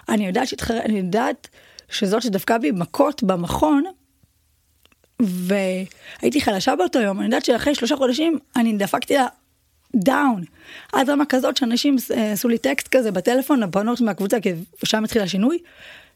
[0.09, 0.79] אני יודעת, שתחר...
[0.79, 1.47] אני יודעת
[1.89, 3.83] שזאת שדפקה בי מכות במכון,
[5.19, 9.27] והייתי חלשה באותו יום, אני יודעת שאחרי שלושה חודשים אני דפקתי לה
[9.95, 10.43] דאון.
[10.93, 14.53] עד רמה כזאת שאנשים אה, עשו לי טקסט כזה בטלפון, הבנות מהקבוצה, כי
[14.85, 15.57] שם התחיל השינוי,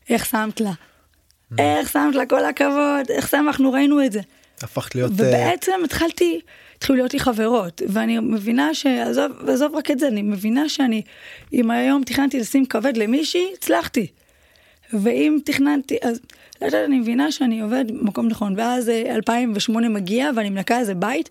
[0.09, 0.71] איך שמת לה?
[0.71, 1.55] Mm.
[1.59, 4.21] איך שמת לה כל הכבוד, איך שמחנו, ראינו את זה.
[4.61, 5.11] הפכת להיות...
[5.11, 6.39] אה, ובעצם התחלתי,
[6.77, 11.01] התחילו להיות לי חברות, ואני מבינה שעזוב, עזוב רק את זה, אני מבינה שאני,
[11.53, 14.07] אם היום תכננתי לשים כבד למישהי, הצלחתי.
[14.93, 16.19] ואם תכננתי, אז
[16.61, 18.53] לאט לאט אני מבינה שאני עובד במקום נכון.
[18.57, 21.29] ואז 2008 אה, מגיע ואני מנקה איזה בית,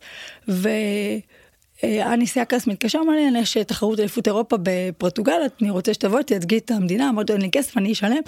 [1.85, 6.71] ואני סייקס מתקשר, אמר לי, יש תחרות אליפות אירופה בפורטוגל, אני רוצה שתבואי, תייצגי את
[6.71, 8.23] המדינה, אמרתי לו, אין לי כסף, אני אשלם.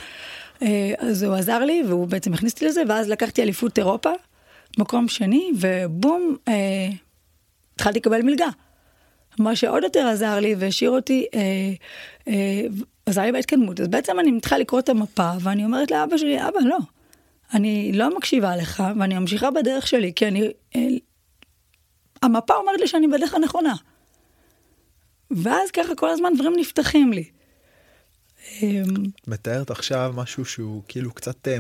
[0.63, 4.11] אה, אז הוא עזר לי, והוא בעצם הכניס אותי לזה, ואז לקחתי אליפות אירופה,
[4.79, 6.89] מקום שני, ובום, אה,
[7.75, 8.49] התחלתי לקבל מלגה.
[9.39, 11.41] מה שעוד יותר עזר לי והשאיר אותי, אה,
[12.29, 12.67] אה,
[13.07, 13.81] עזר לי בהתקדמות.
[13.81, 16.79] אז בעצם אני מתחילה לקרוא את המפה, ואני אומרת לאבא שלי, אבא, לא,
[17.55, 20.51] אני לא מקשיבה לך, ואני ממשיכה בדרך שלי, כי אני...
[20.77, 20.81] אה,
[22.23, 23.75] המפה אומרת לי שאני בדרך הנכונה.
[25.31, 27.25] ואז ככה כל הזמן דברים נפתחים לי.
[28.63, 28.85] אמ,
[29.27, 31.59] מתארת עכשיו משהו שהוא כאילו קצת, אה,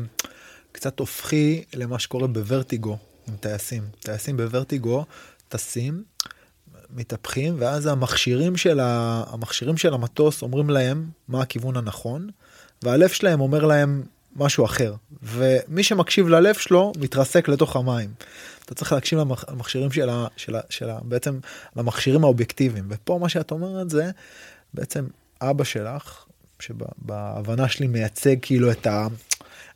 [0.73, 3.83] קצת הופכי למה שקורה בוורטיגו עם טייסים.
[4.01, 5.05] טייסים בוורטיגו
[5.49, 6.03] טסים,
[6.90, 9.23] מתהפכים, ואז המכשירים של, ה...
[9.27, 12.31] המכשירים של המטוס אומרים להם מה הכיוון הנכון,
[12.83, 14.03] והלב שלהם אומר להם
[14.37, 14.95] משהו אחר.
[15.23, 18.11] ומי שמקשיב ללב שלו מתרסק לתוך המים.
[18.66, 20.26] אתה צריך להקשיב למכשירים של, ה...
[20.37, 20.61] של, ה...
[20.70, 20.98] של ה...
[21.02, 21.38] בעצם
[21.76, 22.85] למכשירים האובייקטיביים.
[22.88, 24.11] ופה מה שאת אומרת זה
[24.74, 25.07] בעצם
[25.40, 26.24] אבא שלך,
[26.61, 29.07] שבהבנה שלי מייצג כאילו את ה...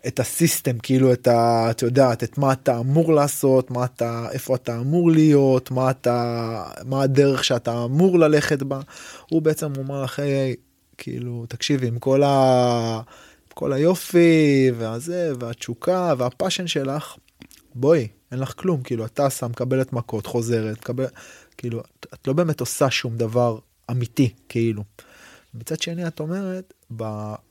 [0.06, 1.66] את הסיסטם כאילו את ה...
[1.70, 6.64] את יודעת את מה אתה אמור לעשות מה אתה איפה אתה אמור להיות מה אתה
[6.84, 8.80] מה הדרך שאתה אמור ללכת בה
[9.30, 10.54] הוא בעצם אומר לך היי
[10.98, 13.00] כאילו תקשיבי עם כל ה...
[13.54, 17.16] כל היופי והזה והתשוקה והפאשן שלך
[17.74, 21.06] בואי אין לך כלום כאילו את טסה מקבלת מכות חוזרת מקבל
[21.58, 21.82] כאילו
[22.14, 23.58] את לא באמת עושה שום דבר
[23.90, 24.84] אמיתי כאילו.
[25.54, 26.74] מצד שני את אומרת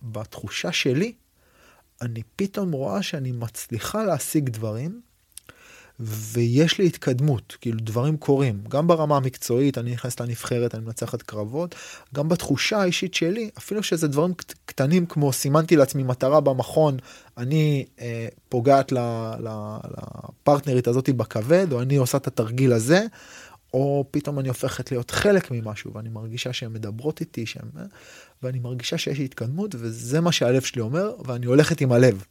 [0.01, 1.13] בתחושה שלי
[2.01, 5.01] אני פתאום רואה שאני מצליחה להשיג דברים,
[6.00, 11.76] ויש לי התקדמות, כאילו דברים קורים, גם ברמה המקצועית, אני נכנס לנבחרת, אני מנצחת קרבות,
[12.14, 14.34] גם בתחושה האישית שלי, אפילו שזה דברים
[14.66, 16.98] קטנים כמו סימנתי לעצמי מטרה במכון,
[17.38, 18.92] אני אה, פוגעת
[20.42, 23.06] לפרטנרית הזאתי בכבד, או אני עושה את התרגיל הזה,
[23.74, 27.70] או פתאום אני הופכת להיות חלק ממשהו ואני מרגישה שהן מדברות איתי שהן
[28.43, 32.24] ואני מרגישה שיש התקדמות וזה מה שהלב שלי אומר ואני הולכת עם הלב.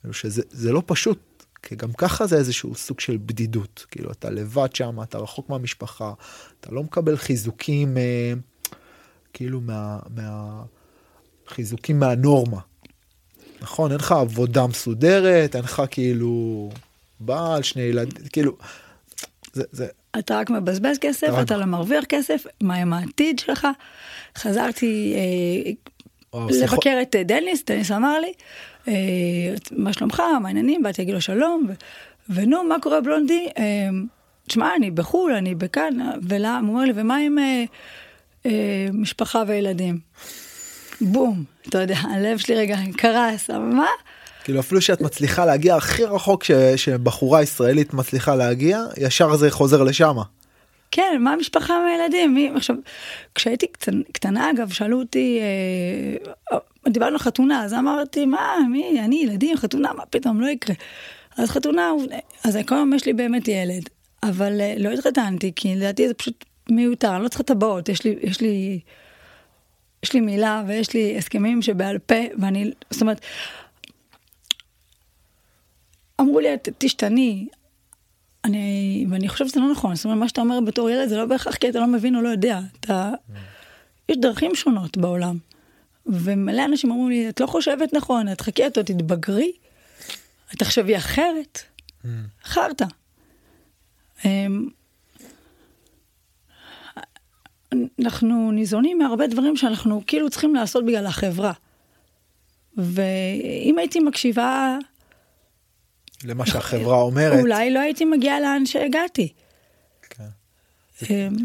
[0.00, 4.74] כאילו שזה לא פשוט כי גם ככה זה איזשהו סוג של בדידות כאילו אתה לבד
[4.74, 6.12] שם אתה רחוק מהמשפחה
[6.60, 8.32] אתה לא מקבל חיזוקים אה,
[9.32, 10.62] כאילו מה, מה
[11.48, 12.60] חיזוקים מהנורמה.
[13.60, 16.70] נכון אין לך עבודה מסודרת אין לך כאילו
[17.20, 18.56] בעל שני ילדים כאילו
[19.52, 19.86] זה, זה
[20.18, 23.66] אתה רק מבזבז כסף, אתה רק- אתה לא מרוויח כסף, מה עם העתיד שלך?
[24.38, 25.70] חזרתי אה,
[26.34, 28.32] לבקר את אה, דניס, דניס אמר לי,
[28.88, 28.94] אה,
[29.70, 31.66] מה שלומך, מה העניינים, באתי להגיד לו שלום,
[32.28, 33.48] ונו, מה קורה בלונדי?
[33.58, 33.88] אה,
[34.46, 35.98] תשמע, אני בחו"ל, אני בכאן,
[36.28, 37.64] ולמה, הוא אומר לי, ומה עם אה,
[38.46, 39.98] אה, משפחה וילדים?
[41.00, 43.86] בום, אתה יודע, הלב שלי רגע קרס, אבל מה?
[44.44, 49.82] כאילו אפילו שאת מצליחה להגיע הכי רחוק ש, שבחורה ישראלית מצליחה להגיע, ישר זה חוזר
[49.82, 50.22] לשמה.
[50.90, 52.34] כן, מה המשפחה מהילדים?
[52.34, 52.76] מי, עכשיו,
[53.34, 55.40] כשהייתי קטנ, קטנה, אגב, שאלו אותי,
[56.52, 56.58] אה,
[56.88, 60.76] דיברנו על חתונה, אז אמרתי, מה, מי, אני, ילדים, חתונה, מה פתאום, לא יקרה.
[61.36, 61.90] אז חתונה,
[62.44, 63.88] אז כל היום יש לי באמת ילד,
[64.22, 68.16] אבל אה, לא התחתנתי, כי לדעתי זה פשוט מיותר, אני לא צריכה טבעות, יש לי,
[68.22, 68.80] יש לי,
[70.02, 73.20] יש לי מילה ויש לי הסכמים שבעל פה, ואני, זאת אומרת,
[76.20, 77.46] אמרו לי, "ת- תשתני,
[78.48, 81.24] אני, ואני חושבת שזה לא נכון, זאת אומרת, מה שאתה אומר בתור ילד זה לא
[81.24, 83.10] בהכרח כי אתה לא מבין או לא יודע, אתה,
[84.08, 85.38] יש דרכים שונות בעולם.
[86.06, 89.52] ומלא אנשים אמרו לי, את לא חושבת נכון, את חכי, את עוד תתבגרי,
[90.54, 91.62] את תחשבי אחרת,
[92.44, 92.84] חרטא.
[94.24, 94.68] אמ,
[98.00, 101.52] אנחנו ניזונים מהרבה דברים שאנחנו כאילו צריכים לעשות בגלל החברה.
[102.76, 104.78] ואם הייתי מקשיבה,
[106.24, 107.40] למה שהחברה אומרת.
[107.40, 109.32] אולי לא הייתי מגיעה לאן שהגעתי.
[110.10, 110.28] כן.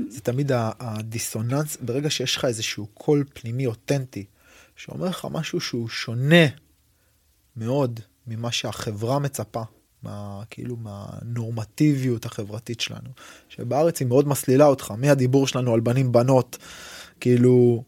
[0.10, 4.26] זה תמיד ה- הדיסוננס, ברגע שיש לך איזשהו קול פנימי אותנטי,
[4.76, 6.46] שאומר לך משהו שהוא שונה
[7.58, 9.62] מאוד ממה שהחברה מצפה,
[10.04, 13.10] מה, כאילו מהנורמטיביות החברתית שלנו,
[13.50, 16.58] שבארץ היא מאוד מסלילה אותך, מהדיבור שלנו על בנים בנות,
[17.20, 17.84] כאילו,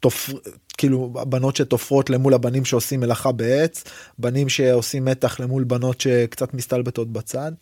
[0.00, 0.30] תופ...
[0.78, 3.84] כאילו בנות שתופרות למול הבנים שעושים מלאכה בעץ,
[4.18, 7.52] בנים שעושים מתח למול בנות שקצת מסתלבטות בצד,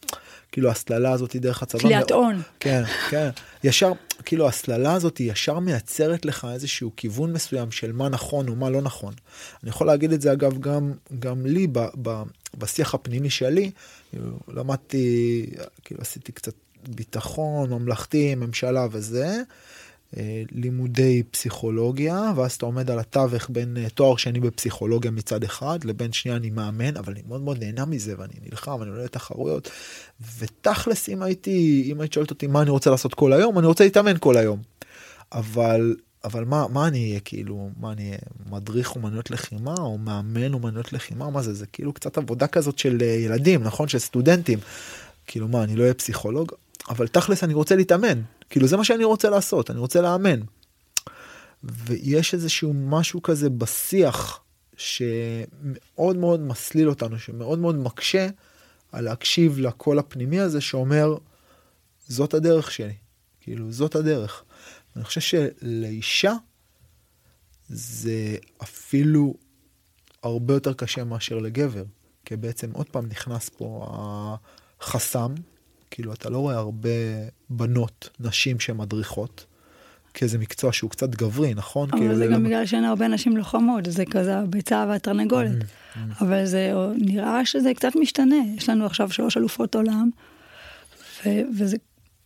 [0.53, 1.89] כאילו הסללה הזאת היא דרך הצבא.
[1.89, 2.43] מאוד- הון.
[2.61, 3.29] כן, כן.
[3.64, 3.93] ישר,
[4.25, 8.83] כאילו הסללה הזאת היא ישר מייצרת לך איזשהו כיוון מסוים של מה נכון ומה לא
[8.83, 9.14] נכון.
[9.62, 12.23] אני יכול להגיד את זה אגב גם, גם לי ב, ב,
[12.59, 13.71] בשיח הפנימי שלי,
[14.11, 15.47] כאילו, למדתי,
[15.85, 16.53] כאילו עשיתי קצת
[16.89, 19.41] ביטחון, ממלכתי, ממשלה וזה.
[20.17, 25.85] אה, לימודי פסיכולוגיה ואז אתה עומד על התווך בין אה, תואר שני בפסיכולוגיה מצד אחד
[25.85, 29.71] לבין שנייה אני מאמן אבל אני מאוד מאוד נהנה מזה ואני נלחם אני עולה לתחרויות.
[30.39, 33.85] ותכלס אם הייתי אם היית שואלת אותי מה אני רוצה לעשות כל היום אני רוצה
[33.85, 34.63] להתאמן כל היום.
[35.33, 38.19] אבל אבל מה מה אני אהיה כאילו מה אני אהיה
[38.51, 42.99] מדריך אומנויות לחימה או מאמן אומנויות לחימה מה זה זה כאילו קצת עבודה כזאת של
[43.03, 43.89] אה, ילדים נכון?
[43.89, 44.59] של סטודנטים.
[45.27, 46.53] כאילו מה אני לא אהיה פסיכולוג?
[46.89, 50.40] אבל תכלס אני רוצה להתאמן כאילו זה מה שאני רוצה לעשות אני רוצה לאמן.
[51.64, 54.40] ויש איזשהו משהו כזה בשיח
[54.76, 58.28] שמאוד מאוד מסליל אותנו שמאוד מאוד מקשה
[58.92, 61.16] על להקשיב לקול הפנימי הזה שאומר
[62.09, 62.94] זאת הדרך שלי
[63.40, 64.44] כאילו זאת הדרך.
[64.97, 66.32] אני חושב שלאישה
[67.68, 69.34] זה אפילו
[70.22, 71.84] הרבה יותר קשה מאשר לגבר
[72.24, 73.86] כי בעצם עוד פעם נכנס פה
[74.80, 75.34] החסם
[75.97, 76.88] כאילו אתה לא רואה הרבה
[77.51, 79.44] בנות נשים שמדריכות.
[80.14, 83.36] כי זה מקצוע שהוא קצת גברי נכון כאילו אבל זה גם בגלל שאין הרבה נשים
[83.36, 85.62] לוחמות, זה כזה הביצה והתרנגולת.
[85.62, 90.11] Mm, אבל זה נראה שזה קצת משתנה, יש לנו עכשיו שלוש אלופות עולם,
[91.26, 91.76] ו- וזה,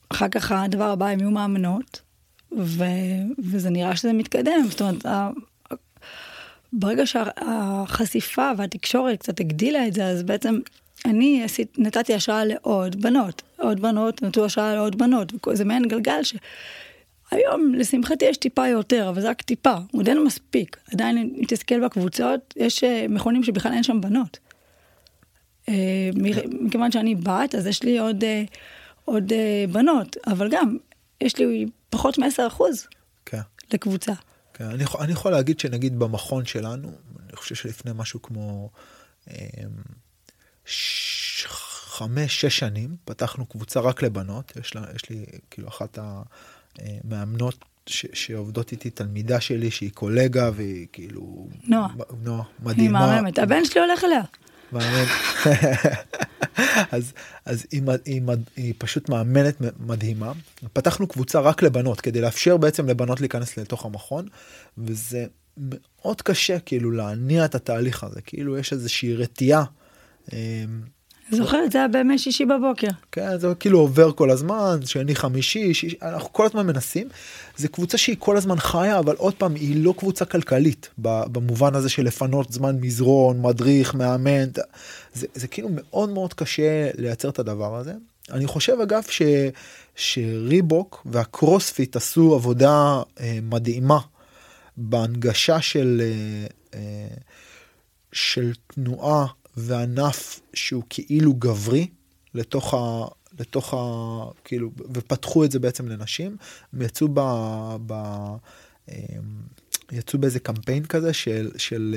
[0.09, 2.01] אחר כך הדבר הבא הם יהיו מאמנות,
[2.59, 2.85] ו-
[3.39, 5.31] וזה נראה שזה מתקדם, זאת אומרת, ה-
[6.73, 10.59] ברגע שהחשיפה והתקשורת קצת הגדילה את זה, אז בעצם
[11.05, 16.23] אני עשית, נתתי השראה לעוד בנות, עוד בנות נתנו השראה לעוד בנות, וזה מעין גלגל
[16.23, 16.35] ש...
[17.31, 20.77] היום, לשמחתי, יש טיפה יותר, אבל זה רק טיפה, הוא עדיין מספיק.
[20.93, 24.39] עדיין, אם תסתכל בקבוצות, יש אה, מכונים שבכלל אין שם בנות.
[25.69, 26.11] אה,
[26.61, 28.45] מכיוון שאני בת, אז יש לי עוד, אה,
[29.05, 29.33] עוד
[29.73, 30.77] בנות, אבל גם,
[31.21, 32.87] יש לי פחות מ-10 אחוז
[33.27, 33.41] כן.
[33.73, 34.13] לקבוצה.
[34.55, 36.89] כן, אני, אני יכול להגיד שנגיד במכון שלנו,
[37.25, 38.71] אני חושב שלפני משהו כמו
[40.71, 41.47] ש...
[42.01, 45.99] חמש, שש שנים, פתחנו קבוצה רק לבנות, יש, לה, יש לי כאילו אחת
[46.79, 51.49] המאמנות ש, שעובדות איתי, תלמידה שלי שהיא קולגה והיא כאילו...
[51.65, 51.89] נועה.
[52.23, 53.07] נועה, היא מדהימה.
[53.07, 53.39] מהממת.
[53.39, 54.23] הבן שלי הולך אליה.
[54.73, 55.05] מאמן.
[56.97, 57.13] אז,
[57.45, 60.33] אז היא, היא, מד- היא פשוט מאמנת מדהימה.
[60.73, 64.29] פתחנו קבוצה רק לבנות כדי לאפשר בעצם לבנות להיכנס לתוך המכון
[64.79, 69.65] וזה מאוד קשה כאילו להניע את התהליך הזה כאילו יש איזושהי רתיעה.
[70.33, 70.39] אמ,
[71.31, 72.89] זוכרת, זה היה בימי שישי בבוקר.
[73.13, 77.09] כן, זה כאילו עובר כל הזמן, שני חמישי, שיש, אנחנו כל הזמן מנסים.
[77.57, 81.89] זה קבוצה שהיא כל הזמן חיה, אבל עוד פעם, היא לא קבוצה כלכלית, במובן הזה
[81.89, 84.49] של לפנות זמן מזרון, מדריך, מאמן,
[85.15, 87.93] זה, זה כאילו מאוד מאוד קשה לייצר את הדבר הזה.
[88.31, 89.23] אני חושב אגב ש,
[89.97, 93.99] שריבוק והקרוספיט עשו עבודה אה, מדהימה
[94.77, 96.47] בהנגשה של, אה,
[96.79, 97.17] אה,
[98.13, 99.27] של תנועה
[99.61, 101.87] וענף שהוא כאילו גברי
[102.35, 103.05] לתוך ה...
[103.41, 103.79] לתוך ה...
[104.45, 106.37] כאילו, ופתחו את זה בעצם לנשים.
[106.73, 107.21] הם יצאו ב...
[107.87, 107.93] ב
[108.89, 108.95] אה,
[109.93, 111.97] יצאו באיזה קמפיין כזה של, של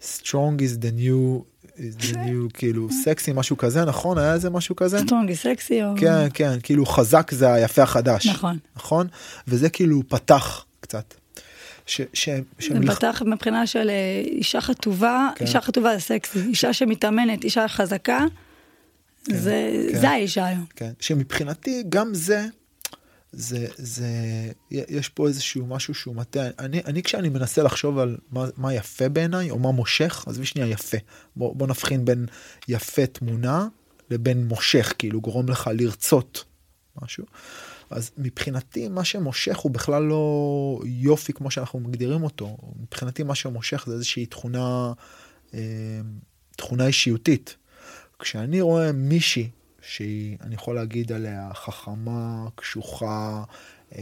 [0.00, 1.42] uh, strong is the new,
[1.76, 4.18] is the new כאילו סקסי משהו כזה נכון?
[4.18, 4.98] היה איזה משהו כזה?
[4.98, 8.26] Strong is sexy או כן כן כאילו חזק זה היפה החדש.
[8.26, 8.58] נכון.
[8.76, 9.06] נכון?
[9.48, 11.14] וזה כאילו פתח קצת.
[11.86, 12.28] ש, ש,
[12.58, 15.44] זה פתח מבחינה של אה, אישה חטובה כן.
[15.44, 18.20] אישה חטובה זה סקסי אישה שמתאמנת אישה חזקה
[19.24, 20.00] כן, זה, כן.
[20.00, 20.64] זה האישה היום.
[20.76, 22.46] כן, שמבחינתי גם זה
[23.32, 24.06] זה זה
[24.70, 29.08] יש פה איזשהו משהו שהוא מטה אני אני כשאני מנסה לחשוב על מה, מה יפה
[29.08, 30.96] בעיניי או מה מושך אז שנייה יפה
[31.36, 32.26] בוא, בוא נבחין בין
[32.68, 33.68] יפה תמונה
[34.10, 36.44] לבין מושך כאילו גורם לך לרצות
[37.02, 37.24] משהו.
[37.90, 43.84] אז מבחינתי מה שמושך הוא בכלל לא יופי כמו שאנחנו מגדירים אותו מבחינתי מה שמושך
[43.86, 44.92] זה איזושהי תכונה
[45.54, 46.00] אה,
[46.56, 47.56] תכונה אישיותית.
[48.18, 49.50] כשאני רואה מישהי
[49.82, 53.44] שהיא, אני יכול להגיד עליה, חכמה, קשוחה,
[53.98, 54.00] אמ,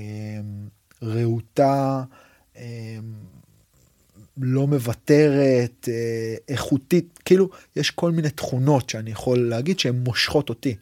[1.02, 2.04] רהוטה,
[2.56, 2.62] אמ,
[4.36, 10.76] לא מוותרת, אה, איכותית, כאילו, יש כל מיני תכונות שאני יכול להגיד שהן מושכות אותי.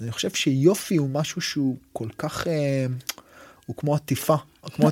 [0.00, 2.86] אני חושב שיופי הוא משהו שהוא כל כך, אה,
[3.66, 4.36] הוא כמו עטיפה.
[4.62, 4.90] כמו,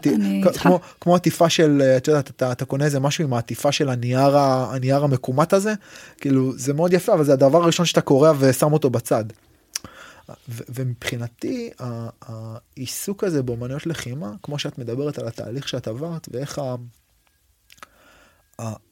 [0.59, 4.37] כמו, כמו עטיפה של את יודעת אתה, אתה קונה איזה משהו עם העטיפה של הנייר
[4.39, 5.75] הנייר המקומט הזה
[6.21, 9.25] כאילו זה מאוד יפה אבל זה הדבר הראשון שאתה קורא ושם אותו בצד.
[10.49, 11.71] ומבחינתי
[12.21, 16.61] העיסוק הזה באמנויות לחימה כמו שאת מדברת על התהליך שאת עברת ואיך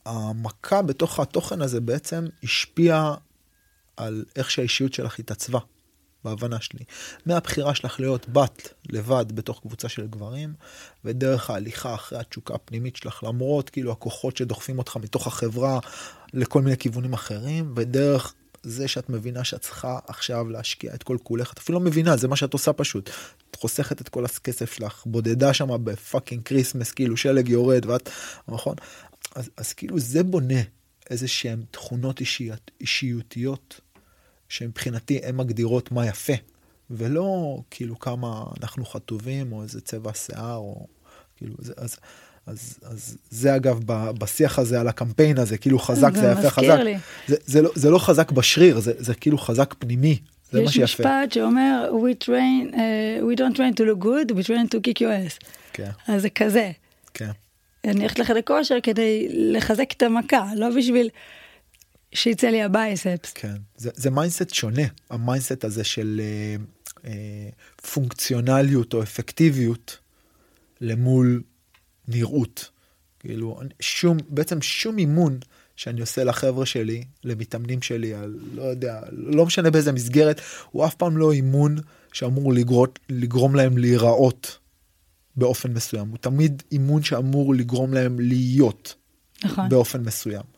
[0.07, 3.15] המכה בתוך התוכן הזה בעצם השפיעה
[3.97, 5.59] על איך שהאישיות שלך התעצבה.
[6.25, 6.85] בהבנה שלי.
[7.27, 10.55] מהבחירה שלך להיות בת לבד בתוך קבוצה של גברים,
[11.05, 15.79] ודרך ההליכה אחרי התשוקה הפנימית שלך, למרות כאילו הכוחות שדוחפים אותך מתוך החברה
[16.33, 21.53] לכל מיני כיוונים אחרים, ודרך זה שאת מבינה שאת צריכה עכשיו להשקיע את כל כולך,
[21.53, 23.11] את אפילו לא מבינה, זה מה שאת עושה פשוט.
[23.51, 28.11] את חוסכת את כל הכסף שלך, בודדה שם ב fucking Christmas, כאילו שלג יורד, ואת,
[28.49, 28.75] נכון?
[29.35, 30.61] אז, אז כאילו זה בונה
[31.11, 33.81] איזה שהן תכונות אישיות, אישיותיות
[34.49, 36.33] שמבחינתי הן מגדירות מה יפה,
[36.91, 40.87] ולא כאילו כמה אנחנו חטובים או איזה צבע שיער או
[41.37, 41.97] כאילו זה אז.
[42.47, 43.81] אז, אז זה אגב
[44.19, 46.97] בשיח הזה על הקמפיין הזה כאילו חזק זה, זה יפה חזק לי.
[47.29, 50.19] זה, זה, לא, זה לא חזק בשריר זה, זה כאילו חזק פנימי
[50.53, 50.85] זה מה שיפה.
[50.85, 52.77] יש משפט שאומר we train uh,
[53.23, 55.47] we don't train to look good we train to kick your ass.
[55.73, 55.91] כן.
[56.09, 56.71] אז זה כזה.
[57.15, 57.31] כן.
[57.85, 61.09] אני הולכת לחדר כושר כדי לחזק את המכה לא בשביל
[62.15, 63.33] שיצא לי ה biceps.
[63.35, 66.57] כן, זה, זה mindset שונה, ה mindset הזה של אה,
[67.11, 67.49] אה,
[67.93, 69.99] פונקציונליות או אפקטיביות
[70.81, 71.43] למול
[72.09, 72.71] נראות.
[73.21, 75.39] כאילו, שום, בעצם שום אימון
[75.77, 80.41] שאני עושה לחבר'ה שלי, למתאמנים שלי, על, לא יודע, לא משנה באיזה מסגרת,
[80.71, 81.77] הוא אף פעם לא אימון
[82.13, 84.59] שאמור לגרות, לגרום להם להיראות
[85.37, 88.95] באופן מסוים, הוא תמיד אימון שאמור לגרום להם להיות
[89.45, 89.69] נכון.
[89.69, 90.54] באופן מסוים.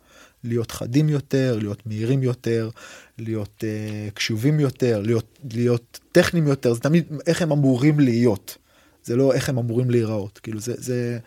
[0.46, 2.70] להיות חדים יותר, להיות מהירים יותר,
[3.18, 8.58] להיות uh, קשובים יותר, להיות, להיות טכניים יותר, זה תמיד איך הם אמורים להיות,
[9.04, 11.18] זה לא איך הם אמורים להיראות, כאילו זה, זה,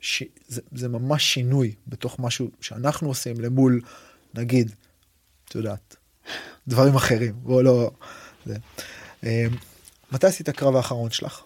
[0.00, 3.80] ש, זה, זה ממש שינוי בתוך משהו שאנחנו עושים למול,
[4.34, 4.72] נגיד,
[5.48, 5.96] את יודעת,
[6.68, 7.90] דברים אחרים, בוא לא...
[8.46, 8.56] זה.
[9.20, 9.26] Um,
[10.12, 11.42] מתי עשית הקרב האחרון שלך?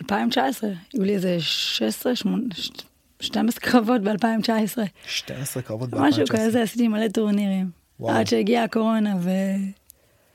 [0.00, 2.89] 2019, היו לי איזה 16, 18,
[3.20, 4.78] 12 קרבות ב-2019.
[5.06, 6.00] 12 קרבות ב-2019.
[6.00, 7.70] משהו כזה, עשיתי מלא טורנירים.
[8.00, 8.16] וואו.
[8.16, 9.30] עד שהגיעה הקורונה ו...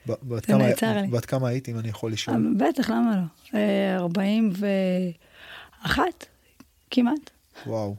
[0.07, 0.65] בת כמה,
[1.11, 2.35] בת כמה היית, אם אני יכול לשאול?
[2.35, 3.21] אה, בטח, למה
[3.53, 3.59] לא?
[3.97, 6.03] 41, אה,
[6.91, 7.29] כמעט.
[7.67, 7.95] וואו.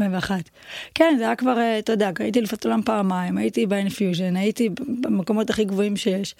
[0.00, 0.50] 41.
[0.94, 4.68] כן, זה היה כבר, אה, אתה יודע, הייתי לפת עולם פעמיים, הייתי באינפיוז'ן, הייתי
[5.00, 6.34] במקומות הכי גבוהים שיש.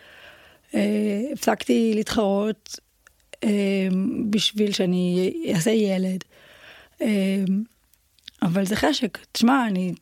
[1.33, 2.79] הפסקתי להתחרות
[4.31, 6.25] בשביל שאני אעשה ילד.
[8.43, 9.19] אבל זה חשק.
[9.33, 9.93] תשמע, אני,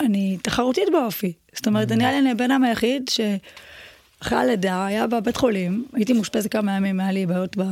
[0.00, 1.32] אני תחרותית באופי.
[1.54, 6.52] זאת אומרת, אני היה לי בן אדם היחיד שאחרי הלידה היה בבית חולים, הייתי מאושפזת
[6.52, 7.60] כמה ימים, היה לי בעיות, ב...
[7.60, 7.70] היה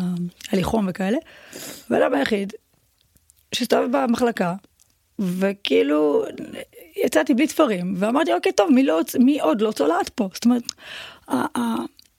[0.53, 1.19] לי חום וכאלה.
[1.87, 2.53] הבן אדם היחיד
[3.55, 4.55] שהסתובב במחלקה,
[5.19, 6.25] וכאילו
[7.05, 10.29] יצאתי בלי תפרים, ואמרתי, אוקיי, טוב, מי, לא, מי עוד לא צולעת פה?
[10.35, 10.63] זאת אומרת,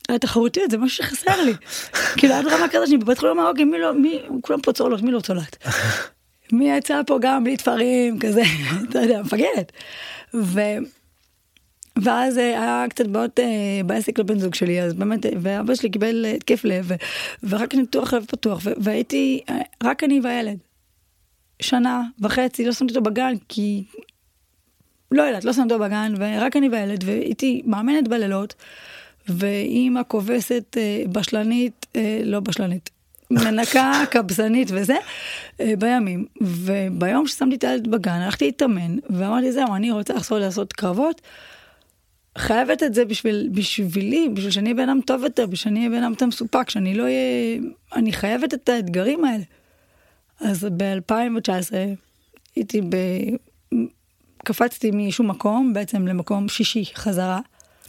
[0.10, 1.54] התחרותיות זה משהו שחסר לי.
[2.18, 5.12] כאילו עד רמה כזה שאני בבית חולים, אוקיי, מי לא, מי, כולם פה צולות, מי
[5.12, 5.58] לא צולעת?
[6.52, 8.42] מי יצא פה גם בלי תפרים כזה,
[8.90, 9.72] אתה יודע, מפגרת.
[12.04, 15.90] ואז אה, היה קצת בעיות אה, בעסק לבן זוג שלי, אז באמת, אה, ואבא שלי
[15.90, 16.96] קיבל התקף לב, ו-
[17.44, 19.42] ורק ניתוח לב פתוח, ו- והייתי,
[19.84, 20.58] רק אני והילד.
[21.62, 23.84] שנה וחצי, לא שמתי אותו בגן, כי...
[25.12, 28.56] לא יודעת, לא שמתי אותו בגן, ורק אני והילד, והייתי מאמנת בלילות,
[29.30, 30.78] ואימא כובסת
[31.12, 31.86] בשלנית,
[32.24, 32.90] לא בשלנית,
[33.32, 34.96] מנקה, קבסנית וזה,
[35.60, 36.26] אה, בימים.
[36.42, 41.22] וביום ששמתי את הילד בגן, הלכתי להתאמן, ואמרתי, זהו, אני רוצה לחזור לעשות קרבות.
[42.38, 45.90] חייבת את זה בשביל, בשבילי, בשביל שאני אהיה בן אדם טוב יותר, בשביל שאני אהיה
[45.90, 47.60] בן אדם יותר מסופק, שאני לא אהיה...
[47.96, 49.44] אני חייבת את האתגרים האלה.
[50.40, 51.74] אז ב-2019
[52.56, 52.96] הייתי ב...
[54.46, 57.40] קפצתי משום מקום, בעצם למקום שישי חזרה.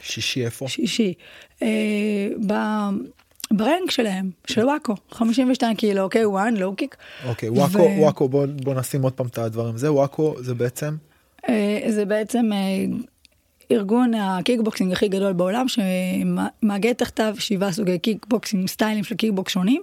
[0.02, 0.68] שישי איפה?
[0.68, 1.14] שישי.
[1.62, 2.52] אה, ב...
[3.52, 6.96] ב rank שלהם, של וואקו, 52 קילו, אוקיי, one, low kick.
[7.28, 9.76] אוקיי, וואקו, ו- וואקו, בוא, בוא נשים עוד פעם את הדברים.
[9.76, 10.94] זה וואקו, זה בעצם,
[11.48, 12.58] אה, זה בעצם אה,
[13.72, 19.82] ארגון הקיקבוקסינג הכי גדול בעולם, שמאגד תחתיו שבעה סוגי קיקבוקסינג, style ים של קיקבוקס שונים,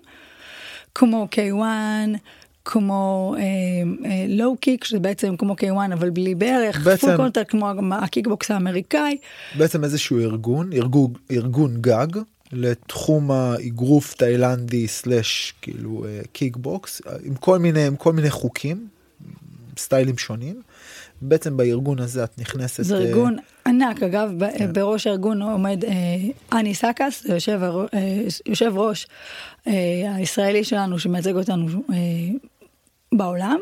[0.96, 1.62] כמו K1,
[2.66, 3.36] כמו
[4.30, 9.18] low kick, שזה בעצם כמו K1 אבל בלי ברך, בעצם- full contact כמו הקיקבוקס האמריקאי,
[9.58, 12.08] בעצם איזשהו ארגון, ארגון, ארגון גג
[12.52, 18.88] לתחום האגרוף תאילנדי slash כאילו אה, קיקבוקס, עם כל מיני, עם כל מיני חוקים,
[19.78, 20.62] style ים שונים.
[21.22, 22.84] בעצם בארגון הזה את נכנסת...
[22.84, 24.74] זה אה, ארגון ענק, אגב, ב- כן.
[24.74, 25.92] בראש הארגון עומד אה,
[26.60, 27.60] אני סקס, יושב,
[27.94, 29.08] אה, יושב ראש
[29.68, 29.74] אה,
[30.16, 31.96] הישראלי שלנו שמייצג אותנו אה,
[33.12, 33.58] בעולם,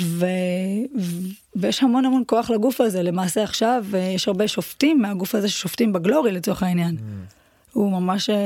[0.00, 0.26] ו,
[1.00, 1.26] ו,
[1.56, 3.84] ויש המון המון כוח לגוף הזה, למעשה עכשיו
[4.14, 6.96] יש הרבה שופטים מהגוף הזה ששופטים בגלורי לצורך העניין.
[7.76, 8.36] הוא ממש אה,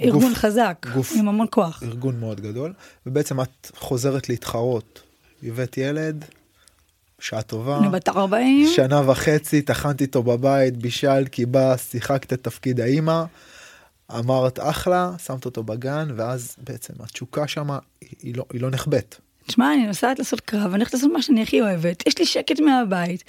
[0.00, 1.82] ארגון גוף- חזק, גוף- עם המון כוח.
[1.82, 2.72] ארגון מאוד גדול,
[3.06, 5.02] ובעצם את חוזרת להתחרות.
[5.42, 6.24] הבאת ילד,
[7.20, 12.80] שעה טובה, אני בת 40, שנה וחצי, טחנתי איתו בבית, בישלת, כיבסת, שיחקת את תפקיד
[12.80, 13.24] האימא,
[14.18, 19.16] אמרת אחלה, שמת אותו בגן, ואז בעצם התשוקה שמה היא, היא, לא, היא לא נחבאת.
[19.46, 22.60] תשמע, אני נוסעת לעשות קרב, אני הולכת לעשות מה שאני הכי אוהבת, יש לי שקט
[22.60, 23.24] מהבית,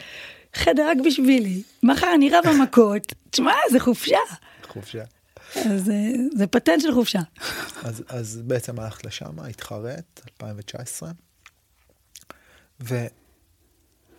[0.53, 4.17] חדר רק בשבילי, מחר אני רבה מכות, תשמע, זה חופשה.
[4.67, 5.03] חופשה.
[5.55, 7.19] אז אה, זה פטנט של חופשה.
[7.83, 11.11] אז, אז בעצם הלכת לשם, התחרט, 2019,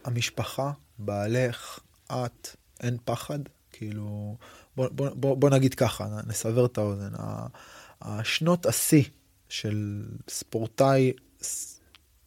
[0.04, 1.78] והמשפחה, בעלך,
[2.12, 3.38] את, אין פחד,
[3.72, 4.36] כאילו,
[4.76, 7.12] בוא, בוא, בוא, בוא נגיד ככה, נסבר את האוזן,
[8.02, 9.04] השנות השיא
[9.48, 11.12] של ספורטאי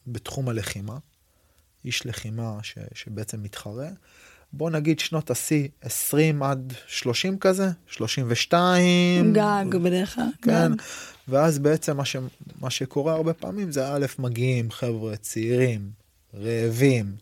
[0.07, 0.97] בתחום הלחימה,
[1.85, 3.87] איש לחימה ש, שבעצם מתחרה,
[4.53, 9.33] בוא נגיד שנות השיא 20 עד 30 כזה, 32.
[9.33, 10.23] גג בדרך כלל.
[10.41, 10.81] כן, גג.
[11.27, 12.15] ואז בעצם מה, ש...
[12.61, 15.89] מה שקורה הרבה פעמים זה א', מגיעים חבר'ה צעירים,
[16.33, 17.15] רעבים,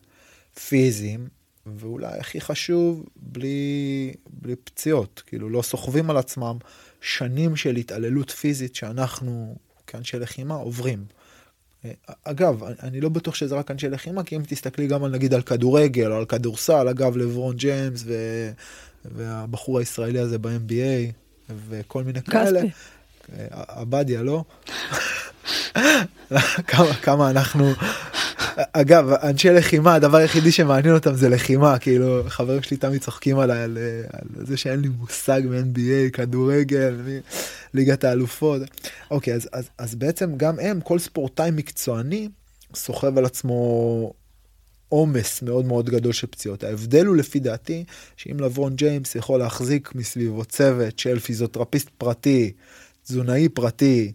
[0.68, 1.28] פיזיים,
[1.66, 6.56] ואולי הכי חשוב, בלי, בלי פציעות, כאילו לא סוחבים על עצמם
[7.00, 9.56] שנים של התעללות פיזית שאנחנו
[9.86, 11.04] כאנשי לחימה עוברים.
[11.84, 11.90] אה,
[12.24, 15.42] אגב, אני- לא בטוח שזה רק אנשי לחימה, כי אם תסתכלי גם על נגיד על
[15.42, 18.14] כדורגל או על כדורסל, אגב לברון ג'יימס ו...
[19.04, 21.12] והבחור הישראלי הזה ב-NBA
[21.68, 22.60] וכל מיני כאלה.
[22.60, 22.72] כספי.
[23.38, 24.44] אה, עבדיה, לא?
[26.70, 27.72] כמה, כמה אנחנו...
[28.72, 33.62] אגב, אנשי לחימה, הדבר היחידי שמעניין אותם זה לחימה, כאילו, חברים שלי תמיד צוחקים עליי
[33.62, 37.00] על, אה, על זה שאין לי מושג מ-NBA, כדורגל,
[37.74, 38.62] ליגת האלופות.
[39.10, 42.28] אוקיי, אז, אז, אז בעצם גם הם, כל ספורטאי מקצועני,
[42.74, 44.12] סוחב על עצמו
[44.88, 46.64] עומס מאוד מאוד גדול של פציעות.
[46.64, 47.84] ההבדל הוא לפי דעתי,
[48.16, 52.52] שאם לברון ג'יימס יכול להחזיק מסביבו צוות של פיזיותרפיסט פרטי,
[53.04, 54.12] תזונאי פרטי,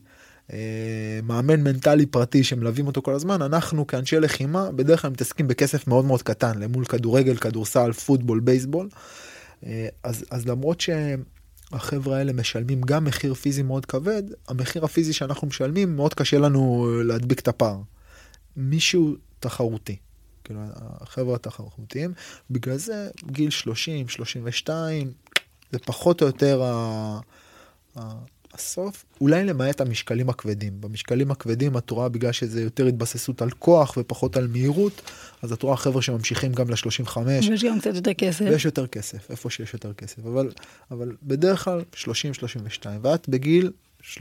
[1.23, 6.05] מאמן מנטלי פרטי שמלווים אותו כל הזמן, אנחנו כאנשי לחימה בדרך כלל מתעסקים בכסף מאוד
[6.05, 8.89] מאוד קטן למול כדורגל, כדורסל, פוטבול, בייסבול.
[9.65, 15.47] אה, אז, אז למרות שהחבר'ה האלה משלמים גם מחיר פיזי מאוד כבד, המחיר הפיזי שאנחנו
[15.47, 17.77] משלמים מאוד קשה לנו להדביק את הפער.
[18.57, 19.95] מישהו תחרותי.
[20.43, 22.13] כאילו החבר'ה התחרותיים,
[22.51, 25.11] בגלל זה גיל 30, 32,
[25.71, 27.19] זה פחות או יותר ה...
[28.53, 28.55] ה...
[28.55, 30.81] הסוף, אולי למעט המשקלים הכבדים.
[30.81, 35.01] במשקלים הכבדים את רואה בגלל שזה יותר התבססות על כוח ופחות על מהירות,
[35.41, 38.45] אז את רואה חבר'ה שממשיכים גם ל-35, ויש גם קצת יותר כסף.
[38.45, 40.51] ויש יותר כסף, איפה שיש יותר כסף, אבל,
[40.91, 42.05] אבל בדרך כלל 30-32,
[43.01, 43.71] ואת בגיל
[44.01, 44.17] 39-40,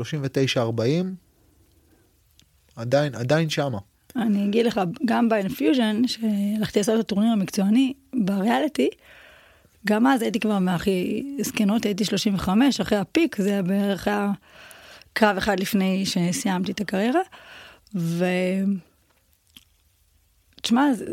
[2.76, 3.78] עדיין, עדיין שמה.
[4.16, 8.88] אני אגיד לך, גם באינפיוז'ן, שהלכתי לעשות את הטורניר המקצועני בריאליטי,
[9.86, 14.30] גם אז הייתי כבר מהכי זקנות, הייתי 35, אחרי הפיק, זה היה בערך היה
[15.12, 17.20] קרב אחד לפני שסיימתי את הקריירה.
[17.94, 18.24] ו...
[20.62, 21.04] תשמע, זה-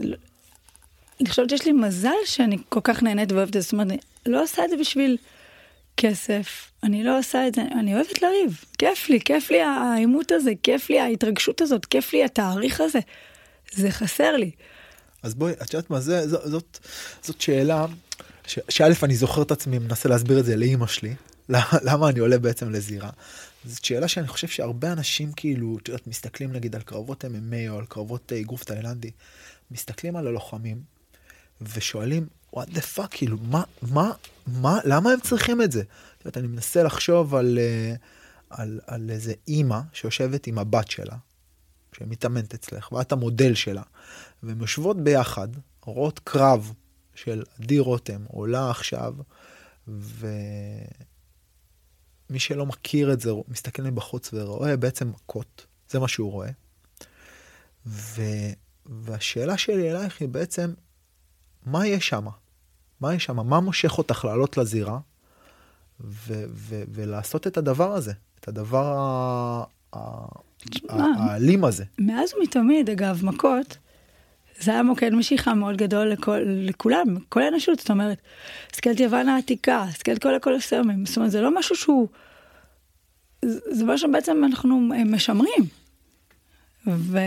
[1.22, 3.98] אני חושבת שיש לי מזל שאני כל כך נהנית ואוהבת את זה, זאת אומרת, אני
[4.26, 5.18] לא עושה את זה בשביל
[5.98, 10.52] כסף, אני לא עושה את זה, אני אוהבת לריב, כיף לי, כיף לי העימות הזה,
[10.64, 13.00] כיף לי ההתרגשות הזאת, כיף לי התאריך הזה,
[13.74, 14.52] זה חסר לי.
[15.24, 16.80] אז בואי, את יודעת מה זה, זאת, זאת,
[17.22, 17.86] זאת שאלה,
[18.48, 21.16] שא' אני זוכר את עצמי מנסה להסביר את זה לאימא שלי,
[21.88, 23.10] למה אני עולה בעצם לזירה.
[23.66, 27.80] זאת שאלה שאני חושב שהרבה אנשים כאילו, את יודעת, מסתכלים נגיד על קרבות MMA או
[27.80, 29.12] על קרבות אגרוף תאילנדי,
[29.72, 30.82] מסתכלים על הלוחמים
[31.62, 34.12] ושואלים, what the fuck, כאילו, מה, מה,
[34.48, 35.80] מה, למה הם צריכים את זה?
[35.82, 37.96] את יודעת, אני מנסה לחשוב על, אה,
[38.50, 41.16] על, על איזה אימא שיושבת עם הבת שלה,
[41.98, 43.84] שמתאמנת אצלך, ואת המודל שלה,
[44.44, 45.48] והן יושבות ביחד,
[45.86, 46.74] רואות קרב
[47.16, 49.14] של עדי רותם עולה עכשיו,
[49.88, 50.88] ומי
[52.38, 56.50] שלא מכיר את זה, מסתכל מבחוץ ורואה בעצם מכות, זה מה שהוא רואה.
[57.86, 58.22] ו...
[58.86, 60.74] והשאלה שלי אלייך היא בעצם,
[61.66, 62.26] מה יש שם?
[63.00, 63.50] מה יש שם?
[63.50, 65.00] מה מושך אותך לעלות לזירה
[66.00, 68.14] ו- ו- ולעשות את הדבר הזה?
[68.40, 69.64] את הדבר
[70.90, 71.84] האלים הזה.
[72.00, 73.78] מאז ומתמיד, אגב, מכות,
[74.60, 78.18] זה היה מוקד משיכה מאוד גדול לכל, לכולם, כל האנושות, זאת אומרת,
[78.72, 82.08] הסתכלת יוון העתיקה, הסתכלת כל הקולוסיומים, זאת אומרת, זה לא משהו שהוא,
[83.46, 85.64] זה משהו שבעצם אנחנו משמרים.
[86.88, 87.18] ו...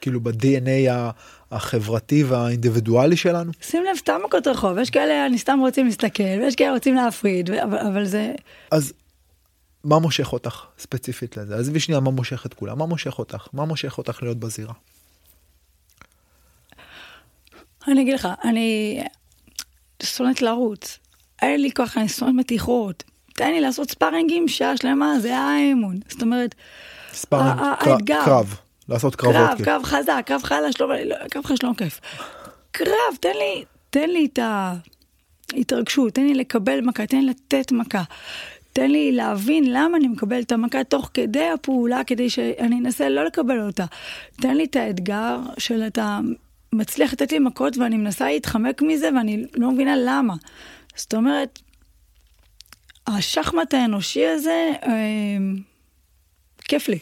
[0.00, 0.90] כאילו ב-DNA
[1.50, 3.52] החברתי והאינדיבידואלי שלנו?
[3.62, 7.50] שים לב, סתם מכות רחוב, יש כאלה, אני סתם רוצים להסתכל, ויש כאלה רוצים להפריד,
[7.50, 8.32] אבל, אבל זה...
[8.70, 8.92] אז
[9.84, 11.56] מה מושך אותך ספציפית לזה?
[11.56, 13.46] עזבי שנייה מה מושך את כולם, מה מושך אותך?
[13.52, 14.72] מה מושך אותך להיות בזירה?
[17.88, 19.00] אני אגיד לך, אני
[20.02, 20.98] שונאת לרוץ,
[21.42, 23.04] אין לי כוח, אני שונאת מתיחות.
[23.34, 25.96] תן לי לעשות ספארינגים שעה שלמה, זה האמון.
[26.08, 26.54] זאת אומרת,
[27.12, 28.54] ספארינג, קרב,
[28.88, 29.36] לעשות קרבות.
[29.36, 29.64] קרב, כאילו.
[29.64, 32.00] קרב חזק, קרב חלש, לא, לא, קרב חלש לא כיף.
[32.70, 34.38] קרב, תן לי, תן לי את
[35.52, 38.02] ההתרגשות, תן לי לקבל מכה, תן לי לתת מכה.
[38.72, 43.24] תן לי להבין למה אני מקבל את המכה תוך כדי הפעולה, כדי שאני אנסה לא
[43.24, 43.84] לקבל אותה.
[44.40, 46.18] תן לי את האתגר של אתה
[46.72, 50.34] מצליח לתת לי מכות ואני מנסה להתחמק מזה ואני לא מבינה למה.
[50.96, 51.58] זאת אומרת,
[53.06, 54.92] השחמט האנושי הזה, אה,
[56.58, 56.98] כיף לי.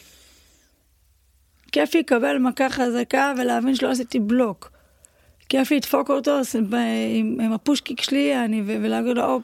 [1.71, 4.71] כיף לי לקבל מכה חזקה ולהבין שלא עשיתי בלוק.
[5.49, 9.43] כיף לי לדפוק אותו עם, עם הפושקיק שלי אני, ולהגיד לו הופ.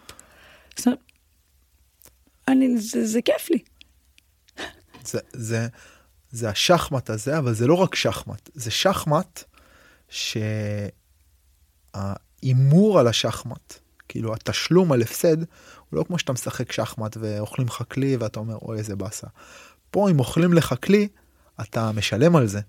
[2.47, 3.59] אני, זה, זה כיף לי.
[5.03, 5.67] זה, זה,
[6.31, 9.43] זה השחמט הזה, אבל זה לא רק שחמט, זה שחמט
[11.93, 13.73] שההימור על השחמט,
[14.09, 15.47] כאילו התשלום על הפסד, הוא
[15.91, 19.27] לא כמו שאתה משחק שחמט ואוכלים לך כלי ואתה אומר אוי איזה באסה.
[19.91, 21.07] פה אם אוכלים לך כלי,
[21.61, 22.59] אתה משלם על זה.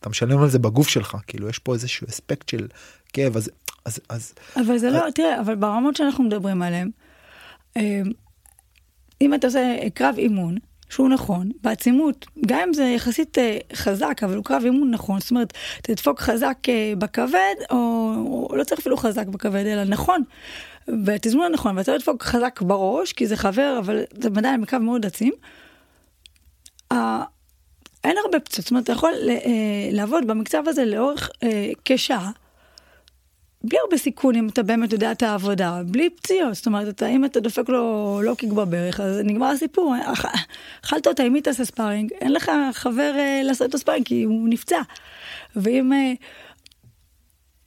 [0.00, 2.68] אתה משלם על זה בגוף שלך, כאילו יש פה איזשהו אספקט של
[3.12, 3.50] כאב, אז...
[3.84, 6.90] אז, אז אבל זה לא, תראה, אבל ברמות שאנחנו מדברים עליהן,
[7.76, 8.02] אה,
[9.20, 10.56] אם אתה עושה קרב אימון,
[10.90, 15.30] שהוא נכון, בעצימות, גם אם זה יחסית אה, חזק, אבל הוא קרב אימון נכון, זאת
[15.30, 17.76] אומרת, תדפוק חזק אה, בכבד, או,
[18.50, 20.22] או לא צריך אפילו חזק בכבד, אלא נכון,
[20.88, 25.06] בתזמון הנכון, ואתה לא תדפוק חזק בראש, כי זה חבר, אבל זה עדיין בקו מאוד
[25.06, 25.32] עצים.
[28.04, 29.12] אין הרבה פצועות, זאת אומרת, אתה יכול
[29.92, 31.30] לעבוד במקצב הזה לאורך
[31.84, 32.30] כשעה.
[33.64, 37.24] בלי הרבה סיכון אם אתה באמת יודע את העבודה, בלי פציעות, זאת אומרת, אתה, אם
[37.24, 39.94] אתה דופק לו לא קיק בברך, אז נגמר הסיפור,
[40.84, 42.12] אכלת אותה, עם מי תעשה ספארינג?
[42.12, 44.80] אין לך חבר uh, לעשות את הספארינג כי הוא נפצע.
[45.56, 45.92] ואם...
[45.92, 46.24] Uh...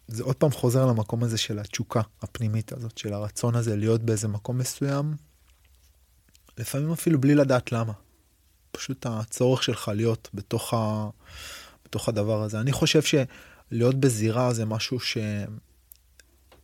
[0.08, 4.28] זה עוד פעם חוזר למקום הזה של התשוקה הפנימית הזאת, של הרצון הזה להיות באיזה
[4.28, 5.14] מקום מסוים,
[6.58, 7.94] לפעמים אפילו בלי לדעת למה.
[8.72, 11.10] פשוט הצורך שלך להיות בתוך, ה...
[11.86, 12.60] בתוך הדבר הזה.
[12.60, 15.18] אני חושב שלהיות בזירה זה משהו ש...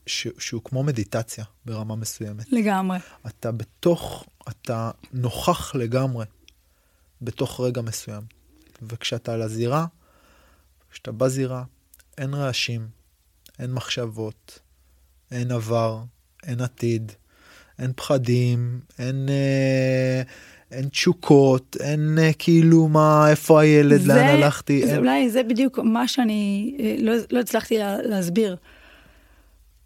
[0.10, 2.52] ש, שהוא כמו מדיטציה ברמה מסוימת.
[2.52, 2.98] לגמרי.
[3.28, 6.26] אתה בתוך, אתה נוכח לגמרי
[7.22, 8.22] בתוך רגע מסוים.
[8.82, 9.86] וכשאתה על הזירה,
[10.92, 11.64] כשאתה בזירה,
[12.18, 12.88] אין רעשים,
[13.60, 14.60] אין מחשבות,
[15.32, 16.00] אין עבר,
[16.44, 17.12] אין עתיד,
[17.80, 20.22] אין פחדים, אין, אה,
[20.72, 24.82] אין תשוקות, אין אה, כאילו מה, איפה הילד, זה, לאן הלכתי.
[24.86, 25.00] זה אין...
[25.00, 28.56] אולי זה בדיוק מה שאני אה, לא, לא הצלחתי לה, להסביר.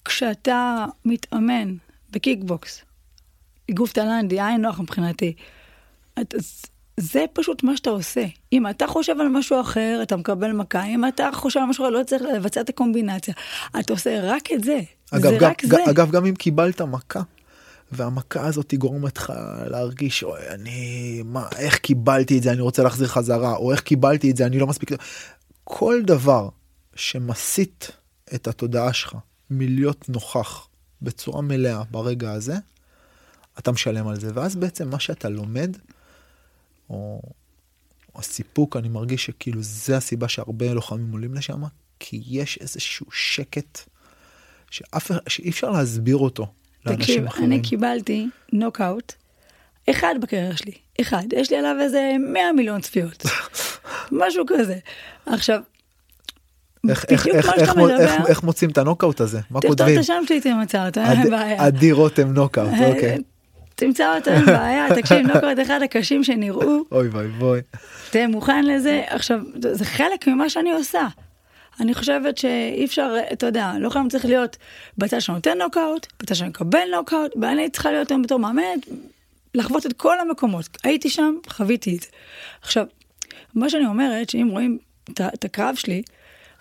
[0.05, 1.75] כשאתה מתאמן
[2.11, 2.81] בקיקבוקס,
[3.71, 5.33] אגרוף תאילנדי, עין נוח מבחינתי,
[6.21, 6.33] את,
[6.97, 8.25] זה פשוט מה שאתה עושה.
[8.53, 11.89] אם אתה חושב על משהו אחר, אתה מקבל מכה, אם אתה חושב על משהו אחר,
[11.89, 13.33] לא צריך לבצע את הקומבינציה.
[13.79, 14.79] אתה עושה רק את זה.
[15.11, 15.83] אגב, זה גם, רק זה.
[15.89, 17.21] אגב, גם אם קיבלת מכה,
[17.91, 19.33] והמכה הזאת תגרום אותך
[19.65, 24.31] להרגיש, אוי, אני, מה, איך קיבלתי את זה, אני רוצה להחזיר חזרה, או איך קיבלתי
[24.31, 24.91] את זה, אני לא מספיק...
[25.63, 26.49] כל דבר
[26.95, 27.91] שמסית
[28.35, 29.15] את התודעה שלך
[29.57, 30.67] מלהיות נוכח
[31.01, 32.55] בצורה מלאה ברגע הזה,
[33.59, 34.31] אתה משלם על זה.
[34.33, 35.77] ואז בעצם מה שאתה לומד,
[36.89, 37.21] או
[38.15, 41.63] הסיפוק, אני מרגיש שכאילו זה הסיבה שהרבה לוחמים עולים לשם,
[41.99, 43.79] כי יש איזשהו שקט
[44.71, 46.47] שאף, שאי אפשר להסביר אותו
[46.85, 47.45] לאנשים תקשיב, אחרים.
[47.45, 49.13] אני קיבלתי נוקאוט
[49.89, 51.23] אחד בקריירה שלי, אחד.
[51.33, 53.23] יש לי עליו איזה 100 מיליון צפיות.
[54.11, 54.79] משהו כזה.
[55.25, 55.61] עכשיו,
[56.89, 59.39] איך, איך, איך, איך, איך, איך מוצאים את הנוקאוט הזה?
[59.51, 59.95] מה תכתוב כותבים?
[59.95, 61.65] את השם שלי תמצא אותו, אין אין בעיה.
[61.65, 63.11] עדי רותם נוקאוט, אוקיי.
[63.11, 63.15] אה,
[63.75, 67.59] תמצא אותו, אין בעיה, תקשיב, נוקאוט אחד הקשים שנראו, אוי ואבוי.
[68.09, 69.01] תהיה מוכן לזה.
[69.07, 69.39] עכשיו,
[69.71, 71.07] זה חלק ממה שאני עושה.
[71.79, 74.57] אני חושבת שאי אפשר, אתה יודע, לא חייב צריך להיות
[74.97, 78.87] בצד שנותן נוקאוט, בצד שמקבל נוקאוט, ואני צריכה להיות היום בתור מאמנת,
[79.55, 80.69] לחוות את כל המקומות.
[80.83, 82.07] הייתי שם, חוויתי את זה.
[82.61, 82.85] עכשיו,
[83.55, 84.77] מה שאני אומרת, שאם רואים
[85.11, 86.01] את הקרב שלי,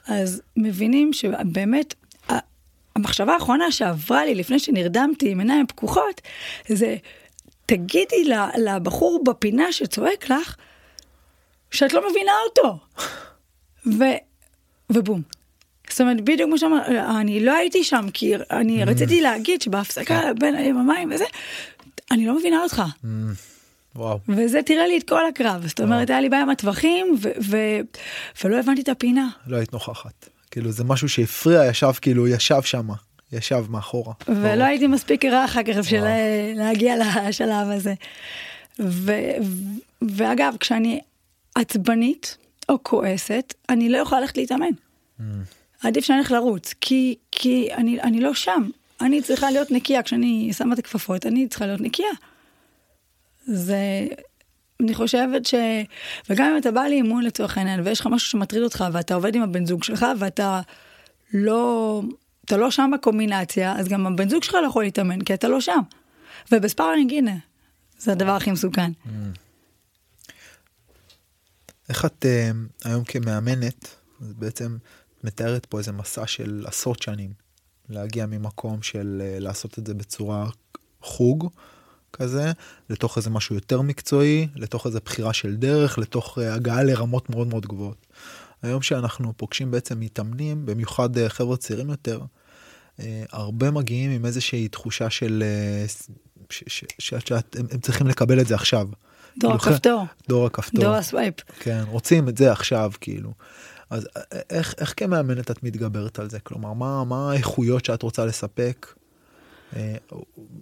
[0.09, 1.95] אז מבינים שבאמת,
[2.97, 6.21] המחשבה האחרונה שעברה לי לפני שנרדמתי עם עיניים פקוחות,
[6.69, 6.97] זה,
[7.67, 8.25] תגידי
[8.59, 10.57] לבחור בפינה שצועק לך,
[11.71, 12.79] שאת לא מבינה אותו.
[13.99, 14.05] ו...
[14.91, 15.23] ובום.
[15.91, 16.81] זאת אומרת, בדיוק כמו שאמר,
[17.21, 21.25] אני לא הייתי שם, כי אני רציתי להגיד שבהפסקה בין היממיים וזה,
[22.11, 22.83] אני לא מבינה אותך.
[23.97, 24.19] וואו.
[24.29, 25.67] וזה תראה לי את כל הקרב.
[25.67, 27.81] זאת אומרת, היה לי בעיה עם הטווחים, ו- ו-
[28.45, 29.29] ולא הבנתי את הפינה.
[29.47, 30.29] לא היית נוכחת.
[30.51, 32.89] כאילו זה משהו שהפריע, ישב כאילו, ישב שם,
[33.33, 34.15] ישב מאחורה.
[34.29, 36.05] ולא הייתי מספיק ערה אחר כך בשביל
[36.55, 36.95] להגיע
[37.29, 37.95] לשלב הזה.
[38.81, 39.13] ו-
[39.43, 41.01] ו- ואגב, כשאני
[41.55, 42.37] עצבנית
[42.69, 44.71] או כועסת, אני לא יכולה ללכת להתאמן.
[45.83, 48.69] עדיף שאני אלך לרוץ, כי, כי אני, אני לא שם.
[49.01, 52.09] אני צריכה להיות נקייה, כשאני שמה את הכפפות, אני צריכה להיות נקייה.
[53.47, 54.07] זה,
[54.83, 55.55] אני חושבת ש...
[56.31, 59.43] וגם אם אתה בא לאימון לצורך העניין, ויש לך משהו שמטריד אותך, ואתה עובד עם
[59.43, 60.61] הבן זוג שלך, ואתה
[61.35, 62.03] לא...
[62.45, 65.61] אתה לא שם בקומבינציה, אז גם הבן זוג שלך לא יכול להתאמן, כי אתה לא
[65.61, 65.81] שם.
[66.53, 67.37] ובספארינג, הנה,
[67.99, 68.93] זה הדבר הכי מסוכן.
[71.89, 72.51] איך את אה,
[72.85, 73.89] היום כמאמנת,
[74.21, 74.77] בעצם
[75.25, 77.33] מתארת פה איזה מסע של עשרות שנים,
[77.89, 80.47] להגיע ממקום של אה, לעשות את זה בצורה
[81.01, 81.51] חוג
[82.13, 82.53] כזה,
[82.91, 87.47] לתוך איזה משהו יותר מקצועי, לתוך איזה בחירה של דרך, לתוך אה, הגעה לרמות מאוד
[87.47, 88.07] מאוד גבוהות.
[88.63, 92.21] היום שאנחנו פוגשים בעצם מתאמנים, במיוחד אה, חבר'ה צעירים יותר,
[93.01, 95.43] אה, הרבה מגיעים עם איזושהי תחושה של...
[95.47, 95.85] אה,
[96.51, 98.89] ש- ש- ש- שאת- הם הם צריכים לקבל את זה עכשיו.
[99.41, 100.85] דור כאילו, הכפתור, דור הכפתור.
[100.85, 101.35] דור הסווייפ.
[101.61, 103.33] כן, רוצים את זה עכשיו, כאילו.
[103.91, 104.09] אז
[104.51, 106.41] איך, איך כמאמנת את מתגברת על זה?
[106.41, 108.87] כלומר, מה, מה האיכויות שאת רוצה לספק?
[109.77, 109.95] אה,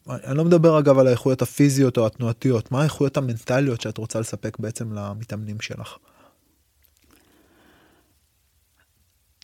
[0.08, 4.58] אני לא מדבר אגב על האיכויות הפיזיות או התנועתיות, מה האיכויות המנטליות שאת רוצה לספק
[4.58, 5.96] בעצם למתאמנים שלך?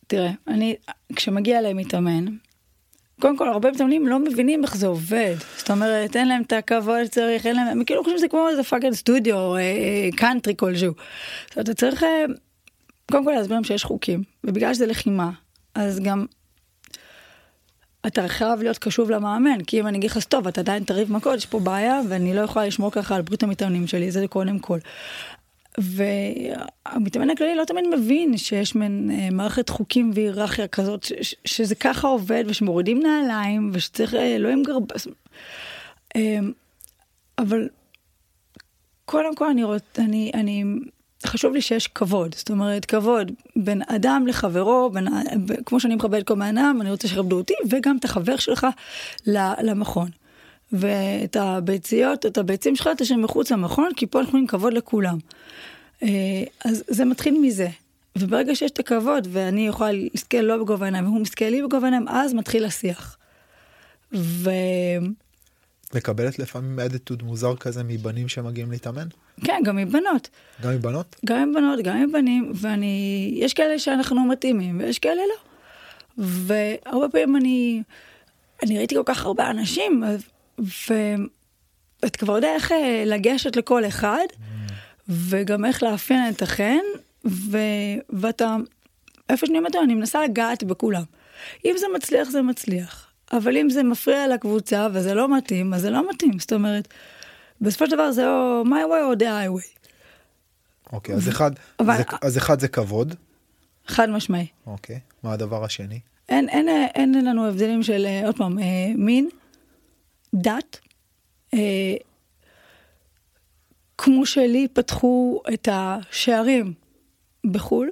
[0.07, 0.75] תראה, אני,
[1.15, 2.25] כשמגיע אליי מתאמן,
[3.21, 5.35] קודם כל, הרבה מתאמנים לא מבינים איך זה עובד.
[5.57, 8.63] זאת אומרת, אין להם את הכבוד שצריך, אין להם, הם כאילו חושבים שזה כמו איזה
[8.63, 9.53] fucking סטודיו,
[10.15, 10.93] קאנטרי כלשהו.
[11.47, 12.25] זאת אומרת, אתה צריך אה,
[13.11, 15.31] קודם כל להסביר להם שיש חוקים, ובגלל שזה לחימה,
[15.75, 16.25] אז גם
[18.07, 21.35] אתה חייב להיות קשוב למאמן, כי אם אני אגיד לך, טוב, אתה עדיין תריב מכות,
[21.35, 24.79] יש פה בעיה, ואני לא יכולה לשמור ככה על בריאות המתאמנים שלי, זה קודם כל.
[25.77, 32.07] והמתאמן הכללי לא תמיד מבין שיש מין אה, מערכת חוקים והיררכיה כזאת, ש- שזה ככה
[32.07, 35.07] עובד, ושמורידים נעליים, ושצריך אה, אלוהים גרבס.
[36.15, 36.39] אה,
[37.39, 37.69] אבל
[39.05, 40.63] קודם כל אני רוצה, אני, אני,
[41.25, 45.07] חשוב לי שיש כבוד, זאת אומרת, כבוד בין אדם לחברו, בין,
[45.65, 48.67] כמו שאני מכבד כל בן אדם, אני רוצה שיכבדו אותי, וגם את החבר שלך
[49.61, 50.09] למכון.
[50.71, 55.17] ואת הביציות, את הביצים שלך תשאיר מחוץ למכון, כי פה אנחנו נותנים כבוד לכולם.
[56.03, 56.07] אה,
[56.65, 57.67] אז זה מתחיל מזה.
[58.17, 62.07] וברגע שיש את הכבוד, ואני יכולה להסתכל לא בגובה העיניים, והוא מסתכל לי בגובה העיניים,
[62.07, 63.17] אז מתחיל השיח.
[64.11, 65.03] וכן,
[65.93, 69.07] מקבלת לפעמים אדיטוד מוזר כזה מבנים שמגיעים להתאמן?
[69.43, 70.29] כן, גם מבנות.
[70.61, 71.15] גם מבנות?
[71.25, 73.31] גם מבנות, גם מבנים, ואני...
[73.35, 75.35] יש כאלה שאנחנו מתאימים, ויש כאלה לא.
[76.17, 77.83] והרבה פעמים אני...
[78.63, 80.03] אני ראיתי כל כך הרבה אנשים,
[80.59, 84.25] ואתה כבר יודע איך אה, לגשת לכל אחד,
[85.09, 86.83] וגם איך לאפיין את החן,
[87.25, 87.57] ו...
[88.09, 88.55] ואתה...
[89.29, 91.03] איפה שאני עומדת, אני מנסה לגעת בכולם.
[91.65, 93.07] אם זה מצליח, זה מצליח.
[93.31, 96.39] אבל אם זה מפריע לקבוצה וזה לא מתאים, אז זה לא מתאים.
[96.39, 96.87] זאת אומרת,
[97.61, 99.77] בסופו של דבר זה או my way או the highway.
[100.93, 103.15] אוקיי, אז אחד, אבל- זה, אז אחד זה כבוד,
[103.87, 104.47] חד משמעי.
[104.67, 104.99] אוקיי.
[105.23, 105.99] מה הדבר השני?
[106.29, 108.63] אין, אין, אין לנו הבדלים של, אה, עוד פעם, אה,
[108.95, 109.29] מין,
[110.35, 110.79] דת.
[111.53, 111.95] אה,
[113.97, 116.73] כמו שלי פתחו את השערים
[117.51, 117.89] בחו"ל,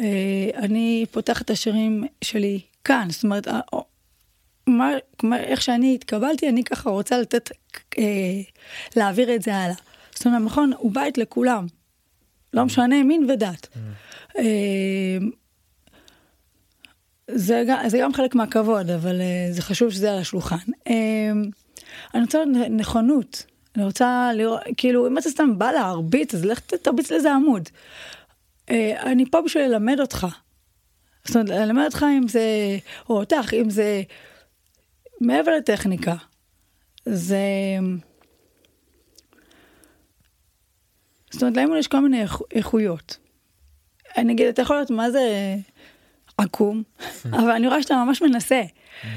[0.00, 0.06] אה,
[0.54, 3.48] אני פותחת את השערים שלי כאן, זאת אומרת,
[4.66, 4.90] מה,
[5.22, 7.50] מה, איך שאני התקבלתי, אני ככה רוצה לתת,
[7.98, 8.04] אה,
[8.96, 9.74] להעביר את זה הלאה.
[10.14, 11.66] זאת אומרת, המכון הוא בית לכולם,
[12.54, 13.68] לא משנה מין ודת.
[13.72, 13.78] Mm.
[14.38, 15.18] אה,
[17.34, 20.56] זה, זה גם חלק מהכבוד, אבל אה, זה חשוב שזה על השולחן.
[20.88, 21.30] אה,
[22.14, 23.46] אני רוצה נכונות.
[23.76, 27.68] אני רוצה לראות, כאילו, אם אתה סתם בא להרביץ, אז לך תרביץ לזה עמוד.
[28.70, 30.26] אה, אני פה בשביל ללמד אותך.
[31.24, 32.42] זאת אומרת, ללמד אותך אם זה,
[33.08, 34.02] או אותך, אם זה
[35.20, 36.14] מעבר לטכניקה.
[37.04, 37.38] זה...
[41.30, 43.16] זאת אומרת, לאימון יש כל מיני איכויות.
[44.16, 45.56] אני אגיד, אתה יכול להיות מה זה
[46.38, 46.82] עקום,
[47.38, 48.62] אבל אני רואה שאתה ממש מנסה.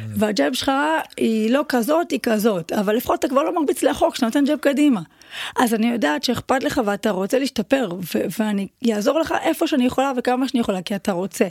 [0.08, 0.72] והג'אב שלך
[1.18, 4.60] היא לא כזאת, היא כזאת, אבל לפחות אתה כבר לא מרביץ לאחור כשאתה נותן ג'אב
[4.60, 5.02] קדימה.
[5.56, 10.12] אז אני יודעת שאכפת לך ואתה רוצה להשתפר, ו- ואני אעזור לך איפה שאני יכולה
[10.18, 11.48] וכמה שאני יכולה, כי אתה רוצה.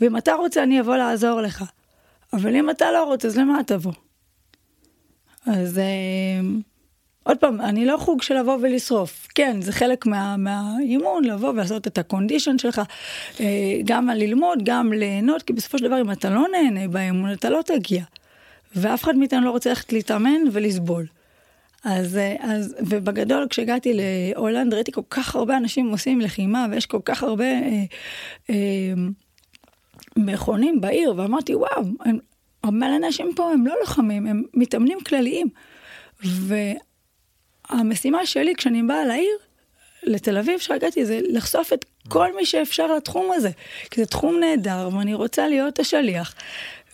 [0.00, 1.64] ואם אתה רוצה, אני אבוא לעזור לך.
[2.32, 3.92] אבל אם אתה לא רוצה, אז למה תבוא?
[5.46, 5.78] אז...
[5.78, 6.40] אה,
[7.28, 9.28] עוד פעם, אני לא חוג של לבוא ולשרוף.
[9.34, 12.82] כן, זה חלק מה, מהאימון, לבוא ולעשות את הקונדישן שלך,
[13.40, 17.50] אה, גם ללמוד, גם ליהנות, כי בסופו של דבר, אם אתה לא נהנה באימון, אתה
[17.50, 18.04] לא תגיע.
[18.74, 21.06] ואף אחד מאיתנו לא רוצה ללכת להתאמן ולסבול.
[21.84, 27.00] אז, אה, אז, ובגדול, כשהגעתי להולנד, ראיתי כל כך הרבה אנשים עושים לחימה, ויש כל
[27.04, 27.84] כך הרבה אה,
[28.50, 28.94] אה,
[30.26, 32.18] מכונים בעיר, ואמרתי, וואו, הם,
[32.64, 35.48] הרבה אנשים פה הם לא לוחמים, הם מתאמנים כלליים.
[37.68, 39.36] המשימה שלי כשאני באה לעיר,
[40.02, 43.50] לתל אביב שהגעתי, זה לחשוף את כל מי שאפשר לתחום הזה.
[43.90, 46.34] כי זה תחום נהדר, ואני רוצה להיות השליח,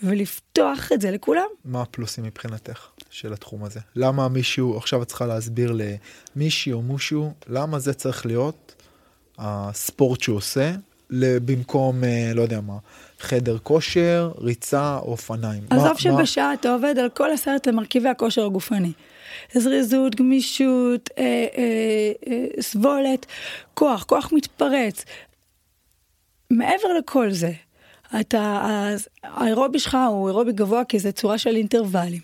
[0.02, 1.46] ולפתוח את זה לכולם.
[1.64, 3.80] מה הפלוסים מבחינתך של התחום הזה?
[3.96, 5.76] למה מישהו, עכשיו את צריכה להסביר
[6.36, 8.74] למישהי או מישהו, למה זה צריך להיות
[9.38, 10.72] הספורט שהוא עושה,
[11.20, 12.76] במקום, אה, לא יודע מה,
[13.24, 15.62] חדר כושר, ריצה, אופניים.
[15.70, 16.54] עזוב שבשעה מה...
[16.54, 18.92] אתה עובד על כל עשרת מרכיבי הכושר הגופני.
[19.54, 21.24] זריזות, גמישות, אה,
[21.58, 23.26] אה, אה, סבולת,
[23.74, 25.04] כוח, כוח מתפרץ.
[26.50, 27.52] מעבר לכל זה,
[28.20, 28.60] אתה,
[29.22, 32.20] האירובי שלך הוא אירובי גבוה כי זה צורה של אינטרוולים.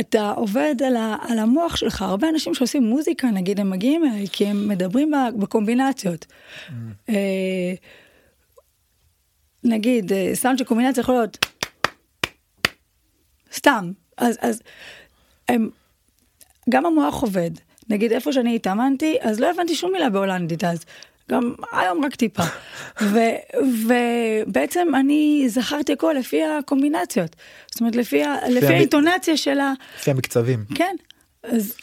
[0.00, 4.26] אתה עובד על, ה, על המוח שלך, הרבה אנשים שעושים מוזיקה, נגיד, הם מגיעים אליי
[4.32, 6.26] כי הם מדברים בקומבינציות.
[6.26, 6.72] Mm.
[9.64, 11.46] נגיד, אה, סאונד של קומבינציה יכול להיות
[13.52, 13.92] סתם.
[14.16, 14.62] אז, אז
[15.48, 15.70] הם
[16.70, 17.50] גם המוח עובד.
[17.88, 20.84] נגיד איפה שאני התאמנתי, אז לא הבנתי שום מילה בהולנדית אז.
[21.30, 22.42] גם היום רק טיפה.
[23.02, 27.36] ו- ובעצם אני זכרתי הכל לפי הקומבינציות.
[27.70, 29.72] זאת אומרת, לפי, לפי, לפי האינטונציה של ה...
[29.98, 30.64] לפי המקצבים.
[30.74, 30.96] כן.
[31.42, 31.76] אז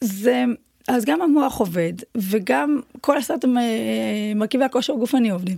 [0.00, 0.44] זה...
[0.88, 3.44] אז גם המוח עובד, וגם כל עשרת
[4.34, 5.56] מרכיבי הכושר הגופני עובדים.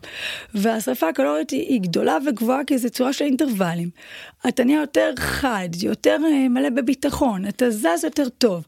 [0.55, 3.91] והשרפה הקלורית היא, היא גדולה וגבוהה כי זו צורה של אינטרוולים.
[4.49, 8.65] אתה נהיה יותר חד, יותר אה, מלא בביטחון, אתה זז יותר טוב.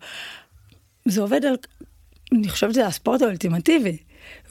[1.05, 1.57] זה עובד על,
[2.33, 3.97] אני חושבת שזה הספורט האולטימטיבי.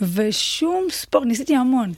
[0.02, 1.94] ושום ספורט, ניסיתי המון.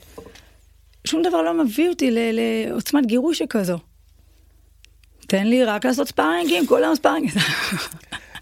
[1.06, 3.78] שום דבר לא מביא אותי לעוצמת גירוי שכזו.
[5.26, 7.34] תן לי רק לעשות ספארינגים, כל היום ספארינגים.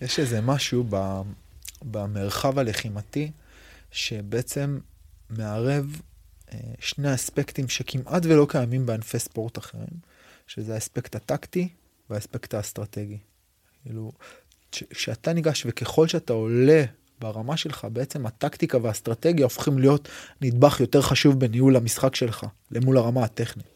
[0.03, 1.21] יש איזה משהו ב...
[1.87, 3.31] במרחב הלחימתי,
[3.91, 4.79] שבעצם
[5.31, 6.01] מערב
[6.53, 10.01] אה, שני אספקטים שכמעט ולא קיימים בענפי ספורט אחרים,
[10.47, 11.69] שזה האספקט הטקטי
[12.11, 13.19] והאספקט האסטרטגי.
[13.83, 14.13] כאילו,
[14.71, 16.85] כשאתה ניגש וככל שאתה עולה
[17.19, 20.09] ברמה שלך, בעצם הטקטיקה והאסטרטגיה הופכים להיות
[20.41, 23.67] נדבך יותר חשוב בניהול המשחק שלך, למול הרמה הטכנית.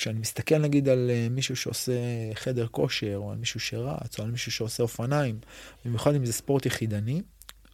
[0.00, 1.92] כשאני מסתכל נגיד על אה, מישהו שעושה
[2.34, 5.38] חדר כושר, או על מישהו שרץ, או על מישהו שעושה אופניים,
[5.84, 7.22] במיוחד אם זה ספורט יחידני,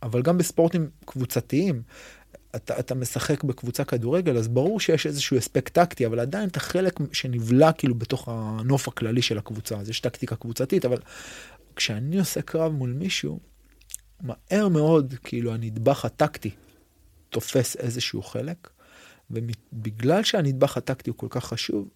[0.02, 1.82] אבל גם בספורטים קבוצתיים,
[2.56, 6.98] אתה, אתה משחק בקבוצה כדורגל, אז ברור שיש איזשהו אספקט טקטי, אבל עדיין אתה חלק
[7.12, 10.98] שנבלע כאילו בתוך הנוף הכללי של הקבוצה, אז יש טקטיקה קבוצתית, אבל
[11.76, 13.40] כשאני עושה קרב מול מישהו,
[14.20, 16.50] מהר מאוד, כאילו, הנדבך הטקטי
[17.30, 18.70] תופס איזשהו חלק,
[19.30, 21.88] ובגלל שהנדבך הטקטי הוא כל כך חשוב,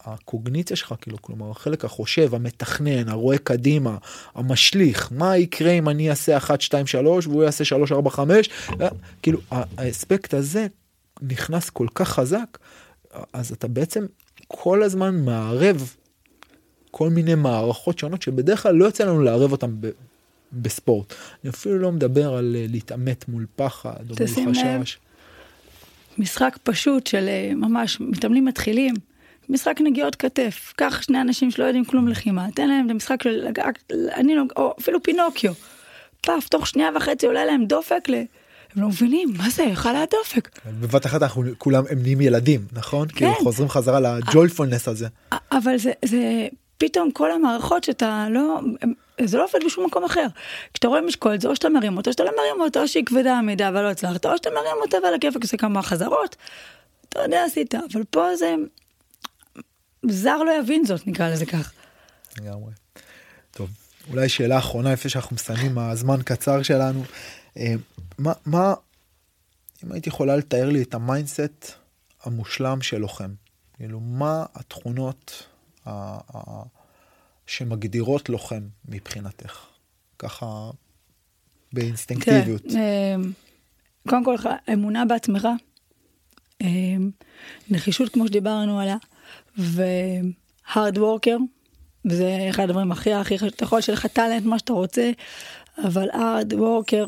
[0.00, 3.96] הקוגניציה שלך, כאילו, כלומר, החלק החושב, המתכנן, הרואה קדימה,
[4.34, 8.50] המשליך, מה יקרה אם אני אעשה 1, 2, 3 והוא יעשה 3, 4, 5,
[9.22, 10.66] כאילו, האספקט הזה
[11.22, 12.58] נכנס כל כך חזק,
[13.32, 14.06] אז אתה בעצם
[14.48, 15.94] כל הזמן מערב
[16.90, 19.76] כל מיני מערכות שונות שבדרך כלל לא יוצא לנו לערב אותם
[20.52, 21.14] בספורט.
[21.44, 24.98] אני אפילו לא מדבר על אה, להתעמת מול פחד או מול חשש.
[26.18, 28.94] משחק פשוט של אה, ממש מתאמנים מתחילים,
[29.48, 33.46] משחק נגיעות כתף, קח שני אנשים שלא יודעים כלום לחימה, תן להם את המשחק של,
[34.14, 35.52] אני לא, או אפילו פינוקיו,
[36.20, 38.14] פאף, תוך שנייה וחצי עולה להם דופק, ל...
[38.76, 40.48] הם לא מבינים, מה זה, חלת דופק.
[40.80, 43.08] בבת אחת אנחנו כולם, הם נהיים ילדים, נכון?
[43.08, 43.14] כן.
[43.14, 45.08] כאילו חוזרים חזרה לג'ויפולנס הזה.
[45.52, 46.48] אבל זה, זה
[46.78, 48.60] פתאום כל המערכות שאתה לא,
[49.20, 50.26] זה לא עובד בשום מקום אחר.
[50.74, 53.04] כשאתה רואה משקולת זה או שאתה מרים אותו, או שאתה לא מרים אותו, או שהיא
[53.04, 56.36] כבדה מידי ולא הצלחת, או שאתה מרים אותה ועל הכיפאק עושה כמה חזרות.
[57.08, 58.54] אתה יודע, עשית, אבל פה זה...
[60.08, 61.72] זר לא יבין זאת, נקרא לזה כך.
[62.40, 62.72] לגמרי.
[63.50, 63.70] טוב,
[64.10, 67.02] אולי שאלה אחרונה לפני שאנחנו מסיימים הזמן קצר שלנו.
[67.56, 67.74] אה,
[68.18, 68.74] מה, מה,
[69.84, 71.72] אם היית יכולה לתאר לי את ה mindset
[72.24, 73.30] המושלם של לוחם,
[73.76, 75.46] כאילו מה התכונות
[77.46, 79.66] שמגדירות לוחם מבחינתך,
[80.18, 80.70] ככה
[81.72, 82.62] באינסטינקטיביות.
[82.62, 83.16] תראה, אה,
[84.08, 84.34] קודם כל
[84.72, 85.48] אמונה בעצמך,
[86.62, 86.68] אה,
[87.70, 88.96] נחישות כמו שדיברנו עליה,
[89.56, 91.36] והארד וורקר,
[92.04, 95.10] וזה אחד הדברים הכי הכי חשוב, אתה יכול שיהיה לך טאלנט מה שאתה רוצה,
[95.78, 97.04] אבל הארד וורקר.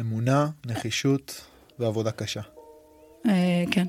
[0.00, 1.46] אמונה, נחישות
[1.78, 2.53] ועבודה קשה.
[3.28, 3.32] אה,
[3.70, 3.86] כן.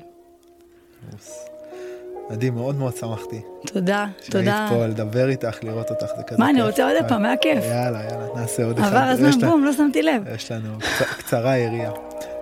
[2.30, 3.40] מדהים, מאוד מאוד שמחתי.
[3.66, 4.44] תודה, תודה.
[4.44, 6.38] שהיית פה לדבר איתך, לראות אותך, זה כזה.
[6.38, 7.64] מה, אני רוצה עוד פעם, היה כיף.
[7.64, 8.88] יאללה, יאללה, נעשה עוד אחד.
[8.88, 10.22] עבר הזמן, בום, לא שמתי לב.
[10.34, 10.78] יש לנו
[11.18, 11.92] קצרה יריעה.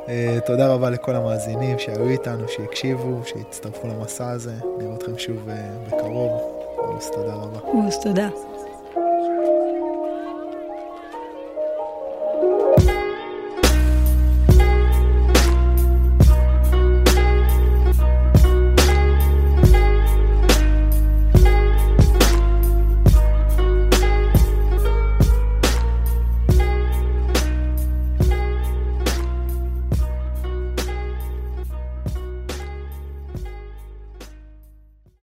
[0.08, 4.54] אה, תודה רבה לכל המאזינים שהיו איתנו, שהקשיבו, שהצטרפו למסע הזה.
[4.78, 5.54] נראה אתכם שוב אה,
[5.86, 6.32] בקרוב.
[6.78, 7.58] אוס, תודה רבה.
[7.58, 8.28] אוס, תודה.